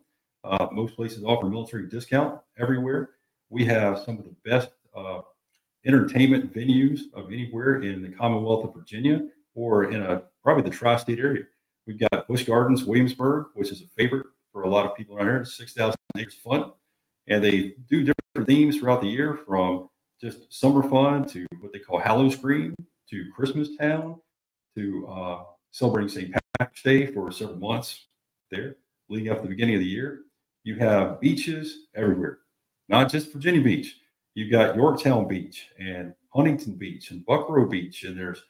Uh, 0.44 0.68
most 0.72 0.96
places 0.96 1.24
offer 1.24 1.48
military 1.48 1.88
discount 1.88 2.40
everywhere. 2.58 3.12
We 3.50 3.66
have 3.66 4.00
some 4.00 4.18
of 4.18 4.26
the 4.26 4.36
best 4.44 4.70
uh, 4.96 5.22
entertainment 5.86 6.54
venues 6.54 7.02
of 7.14 7.32
anywhere 7.32 7.82
in 7.82 8.02
the 8.02 8.10
Commonwealth 8.10 8.66
of 8.66 8.74
Virginia 8.74 9.28
or 9.56 9.92
in 9.92 10.02
a 10.02 10.24
probably 10.44 10.64
the 10.64 10.76
tri-state 10.76 11.20
area. 11.20 11.44
We've 11.88 12.00
got 12.00 12.28
Busch 12.28 12.44
Gardens, 12.44 12.84
Williamsburg, 12.84 13.48
which 13.54 13.72
is 13.72 13.82
a 13.82 13.88
favorite 13.96 14.28
for 14.52 14.64
a 14.64 14.70
lot 14.70 14.86
of 14.86 14.96
people 14.96 15.16
around 15.16 15.28
here. 15.28 15.38
It's 15.38 15.58
6,000 15.58 15.96
acres 16.18 16.36
fun. 16.36 16.72
And 17.28 17.44
they 17.44 17.76
do 17.90 18.04
different 18.04 18.48
themes 18.48 18.78
throughout 18.78 19.02
the 19.02 19.08
year 19.08 19.40
from 19.48 19.90
just 20.22 20.54
summer 20.54 20.88
fun 20.88 21.28
to 21.30 21.46
what 21.60 21.74
they 21.74 21.80
call 21.80 22.00
Howl-O-Scream 22.00 22.76
to 23.10 23.32
Christmas 23.36 23.76
Town 23.78 24.20
to 24.76 25.08
uh, 25.08 25.44
celebrating 25.72 26.10
St. 26.10 26.36
Patrick's 26.60 26.84
Day 26.84 27.08
for 27.08 27.32
several 27.32 27.58
months 27.58 28.06
there 28.52 28.78
leading 29.10 29.30
up 29.30 29.38
to 29.38 29.44
the 29.44 29.50
beginning 29.50 29.76
of 29.76 29.82
the 29.82 29.88
year. 29.88 30.22
You 30.64 30.76
have 30.76 31.20
beaches 31.20 31.88
everywhere, 31.96 32.40
not 32.90 33.12
just 33.12 33.32
Virginia 33.32 33.62
Beach. 33.62 33.98
You've 34.34 34.52
got 34.52 34.76
Yorktown 34.76 35.28
Beach 35.28 35.68
and 35.80 36.14
Huntington 36.34 36.74
Beach 36.74 37.12
and 37.12 37.26
Buckroe 37.26 37.70
Beach, 37.70 38.04
and 38.04 38.18
there's 38.18 38.44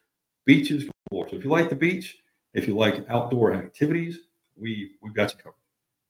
beaches 0.45 0.85
galore. 1.09 1.29
So 1.29 1.35
if 1.35 1.43
you 1.43 1.49
like 1.49 1.69
the 1.69 1.75
beach, 1.75 2.17
if 2.53 2.67
you 2.67 2.75
like 2.75 3.05
outdoor 3.09 3.53
activities, 3.53 4.19
we 4.55 4.91
we've 5.01 5.13
got 5.13 5.31
you 5.33 5.37
covered. 5.37 5.55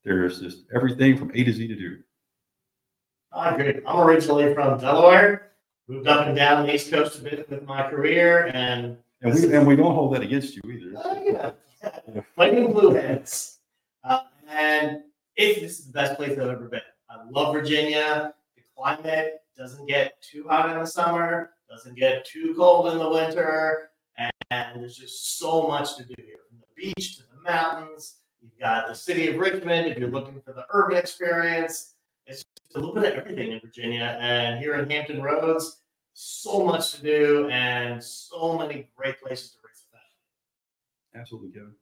There's 0.03 0.39
just 0.39 0.65
everything 0.73 1.17
from 1.17 1.31
A 1.33 1.43
to 1.43 1.51
Z 1.51 1.67
to 1.67 1.75
do. 1.75 1.97
I 3.35 3.53
agree. 3.53 3.81
I'm 3.85 3.99
originally 3.99 4.53
from 4.53 4.79
Delaware, 4.79 5.51
moved 5.87 6.07
up 6.07 6.25
and 6.27 6.35
down 6.35 6.65
the 6.65 6.73
East 6.73 6.89
Coast 6.89 7.19
a 7.19 7.21
bit 7.21 7.49
with 7.49 7.63
my 7.65 7.89
career, 7.89 8.47
and 8.53 8.97
And 9.21 9.33
we 9.33 9.53
and 9.53 9.67
we 9.67 9.75
don't 9.75 9.93
hold 9.93 10.15
that 10.15 10.21
against 10.21 10.55
you 10.55 10.61
either. 10.71 10.97
uh, 10.97 11.13
you 12.07 12.13
know, 12.15 12.25
fighting 12.35 12.71
Blue 12.71 12.93
Hens. 12.93 13.59
Uh, 14.03 14.21
and 14.49 15.01
it, 15.35 15.61
this 15.61 15.79
is 15.79 15.87
the 15.87 15.91
best 15.93 16.15
place 16.15 16.31
I've 16.31 16.47
ever 16.47 16.69
been. 16.69 16.81
I 17.09 17.17
love 17.29 17.53
Virginia. 17.53 18.33
The 18.55 18.63
climate 18.75 19.41
doesn't 19.57 19.85
get 19.87 20.21
too 20.21 20.45
hot 20.49 20.69
in 20.69 20.79
the 20.79 20.85
summer, 20.85 21.51
doesn't 21.69 21.97
get 21.97 22.25
too 22.25 22.53
cold 22.57 22.87
in 22.93 22.99
the 22.99 23.09
winter, 23.09 23.89
and, 24.17 24.31
and 24.51 24.81
there's 24.81 24.95
just 24.95 25.37
so 25.39 25.67
much 25.67 25.97
to 25.97 26.03
do 26.05 26.15
here. 26.17 26.37
From 26.49 26.59
the 26.59 26.67
beach 26.93 27.17
to 27.17 27.23
the 27.23 27.41
mountains, 27.49 28.15
you've 28.41 28.57
got 28.59 28.87
the 28.87 28.95
city 28.95 29.27
of 29.29 29.37
Richmond. 29.37 29.87
If 29.87 29.97
you're 29.97 30.09
looking 30.09 30.41
for 30.41 30.53
the 30.53 30.65
urban 30.71 30.97
experience, 30.97 31.94
a 32.73 32.79
little 32.79 32.93
bit 32.93 33.11
of 33.11 33.19
everything 33.19 33.51
in 33.51 33.59
Virginia. 33.59 34.17
And 34.19 34.59
here 34.59 34.75
in 34.75 34.89
Hampton 34.89 35.21
Roads, 35.21 35.81
so 36.13 36.65
much 36.65 36.93
to 36.93 37.01
do 37.01 37.49
and 37.49 38.01
so 38.03 38.57
many 38.57 38.87
great 38.95 39.21
places 39.21 39.51
to 39.51 39.57
raise 39.65 39.85
a 39.87 39.97
family. 39.97 41.21
Absolutely, 41.21 41.51
Kevin. 41.51 41.75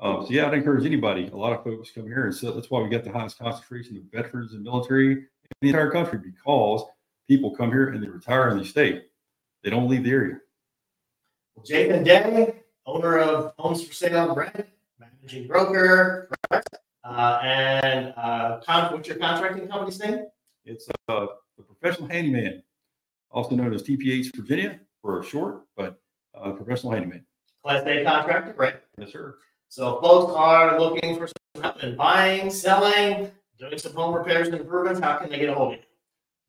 Um, 0.00 0.26
so 0.26 0.32
yeah, 0.32 0.46
I'd 0.46 0.54
encourage 0.54 0.84
anybody. 0.84 1.28
A 1.28 1.36
lot 1.36 1.52
of 1.52 1.64
folks 1.64 1.90
come 1.90 2.06
here, 2.06 2.26
and 2.26 2.34
so 2.34 2.52
that's 2.52 2.70
why 2.70 2.80
we 2.80 2.88
get 2.88 3.04
the 3.04 3.12
highest 3.12 3.38
concentration 3.38 3.96
of 3.96 4.02
veterans 4.12 4.52
and 4.52 4.62
military 4.62 5.12
in 5.12 5.26
the 5.60 5.68
entire 5.68 5.90
country 5.90 6.18
because 6.18 6.84
people 7.26 7.54
come 7.54 7.70
here 7.70 7.88
and 7.88 8.02
they 8.02 8.08
retire 8.08 8.48
and 8.48 8.60
they 8.60 8.64
stay. 8.64 9.02
They 9.64 9.70
don't 9.70 9.88
leave 9.88 10.04
the 10.04 10.10
area. 10.10 10.38
Well, 11.54 11.64
Jathan 11.64 12.04
Day, 12.04 12.62
owner 12.86 13.18
of 13.18 13.52
Homes 13.58 13.84
for 13.84 13.92
Sale 13.92 14.28
and 14.28 14.36
Rent, 14.36 14.66
managing 15.00 15.48
broker, 15.48 16.30
correct? 16.48 16.68
Uh, 17.08 17.40
and 17.42 18.12
uh, 18.18 18.60
con- 18.66 18.92
what's 18.92 19.08
your 19.08 19.16
contracting 19.16 19.66
company's 19.66 19.98
name? 19.98 20.26
It's 20.66 20.86
uh, 21.08 21.26
the 21.56 21.62
professional 21.62 22.06
handyman, 22.08 22.62
also 23.30 23.56
known 23.56 23.72
as 23.72 23.82
TPH 23.82 24.36
Virginia 24.36 24.78
for 25.00 25.22
short, 25.22 25.62
but 25.74 25.98
uh, 26.34 26.52
professional 26.52 26.92
handyman. 26.92 27.24
Class 27.62 27.82
A 27.86 28.04
contractor, 28.04 28.54
right? 28.58 28.74
Yes, 28.98 29.12
sir. 29.12 29.38
So 29.70 29.98
folks 30.02 30.34
are 30.36 30.78
looking 30.78 31.16
for 31.16 31.28
some 31.28 31.62
help 31.62 31.82
in 31.82 31.96
buying, 31.96 32.50
selling, 32.50 33.30
doing 33.58 33.78
some 33.78 33.94
home 33.94 34.14
repairs 34.14 34.48
and 34.48 34.60
improvements, 34.60 35.00
how 35.00 35.16
can 35.16 35.30
they 35.30 35.38
get 35.38 35.48
a 35.48 35.54
hold 35.54 35.74
of 35.74 35.78
you? 35.80 35.84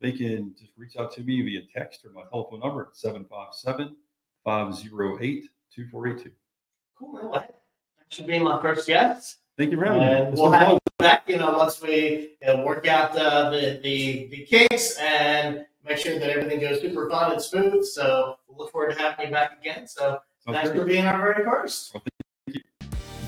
They 0.02 0.12
can 0.12 0.54
just 0.58 0.72
reach 0.76 0.96
out 0.98 1.10
to 1.14 1.22
me 1.22 1.40
via 1.40 1.62
text 1.74 2.04
or 2.04 2.10
my 2.12 2.22
telephone 2.30 2.60
number 2.60 2.82
at 2.82 2.96
757 2.96 3.96
508 4.44 5.44
2482. 5.74 6.30
Cool. 6.98 7.32
That 7.32 7.54
should 8.10 8.26
be 8.26 8.38
my 8.38 8.60
first 8.60 8.86
guest. 8.86 9.39
Thank 9.58 9.72
you 9.72 9.78
for 9.78 9.84
having 9.86 10.00
me. 10.00 10.06
And 10.06 10.28
It's 10.28 10.40
we'll 10.40 10.52
have 10.52 10.66
fun. 10.68 10.74
you 10.74 10.78
back, 10.98 11.28
you 11.28 11.36
know, 11.36 11.52
once 11.56 11.80
we 11.82 12.36
you 12.40 12.46
know, 12.46 12.64
work 12.64 12.86
out 12.86 13.16
uh, 13.16 13.50
the, 13.50 13.78
the, 13.82 14.28
the 14.30 14.46
kinks 14.46 14.96
and 14.98 15.66
make 15.86 15.98
sure 15.98 16.18
that 16.18 16.30
everything 16.30 16.60
goes 16.60 16.80
super 16.80 17.08
fun 17.10 17.32
and 17.32 17.42
smooth. 17.42 17.84
So 17.84 18.36
we'll 18.48 18.58
look 18.58 18.72
forward 18.72 18.94
to 18.94 18.98
having 19.00 19.26
you 19.26 19.32
back 19.32 19.58
again. 19.60 19.86
So 19.86 20.18
Sounds 20.46 20.56
thanks 20.58 20.70
for 20.70 20.84
being 20.84 21.04
our 21.04 21.18
very 21.18 21.44
first. 21.44 21.92
Well, 21.94 22.02
thank 22.46 22.56
you. 22.56 22.62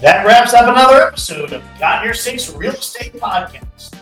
That 0.00 0.24
wraps 0.26 0.54
up 0.54 0.68
another 0.68 1.02
episode 1.08 1.52
of 1.52 1.62
Got 1.78 2.04
Your 2.04 2.14
Six 2.14 2.52
Real 2.54 2.72
Estate 2.72 3.12
Podcast. 3.14 3.94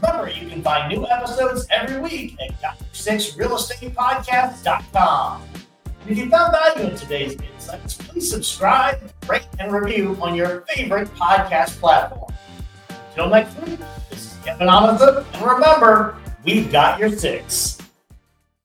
Remember, 0.00 0.30
you 0.30 0.48
can 0.48 0.62
find 0.62 0.88
new 0.92 1.06
episodes 1.08 1.66
every 1.70 2.00
week 2.00 2.36
at 2.40 2.50
GotYourSixRealEstatePodcast.com. 2.62 5.42
And 6.00 6.10
if 6.10 6.16
you 6.18 6.28
found 6.30 6.52
value 6.52 6.88
in 6.90 6.96
today's 6.96 7.34
insights, 7.34 7.94
please 7.94 8.28
subscribe, 8.30 9.11
rate, 9.28 9.46
and 9.58 9.72
review 9.72 10.16
on 10.20 10.34
your 10.34 10.62
favorite 10.68 11.08
podcast 11.14 11.78
platform. 11.80 12.32
Until 13.10 13.28
next 13.28 13.54
week, 13.60 13.78
this 14.10 14.32
is 14.32 14.38
Kevin 14.44 14.68
Onizuk, 14.68 15.24
and 15.34 15.42
remember, 15.44 16.16
we've 16.44 16.70
got 16.72 16.98
your 16.98 17.10
six. 17.10 17.78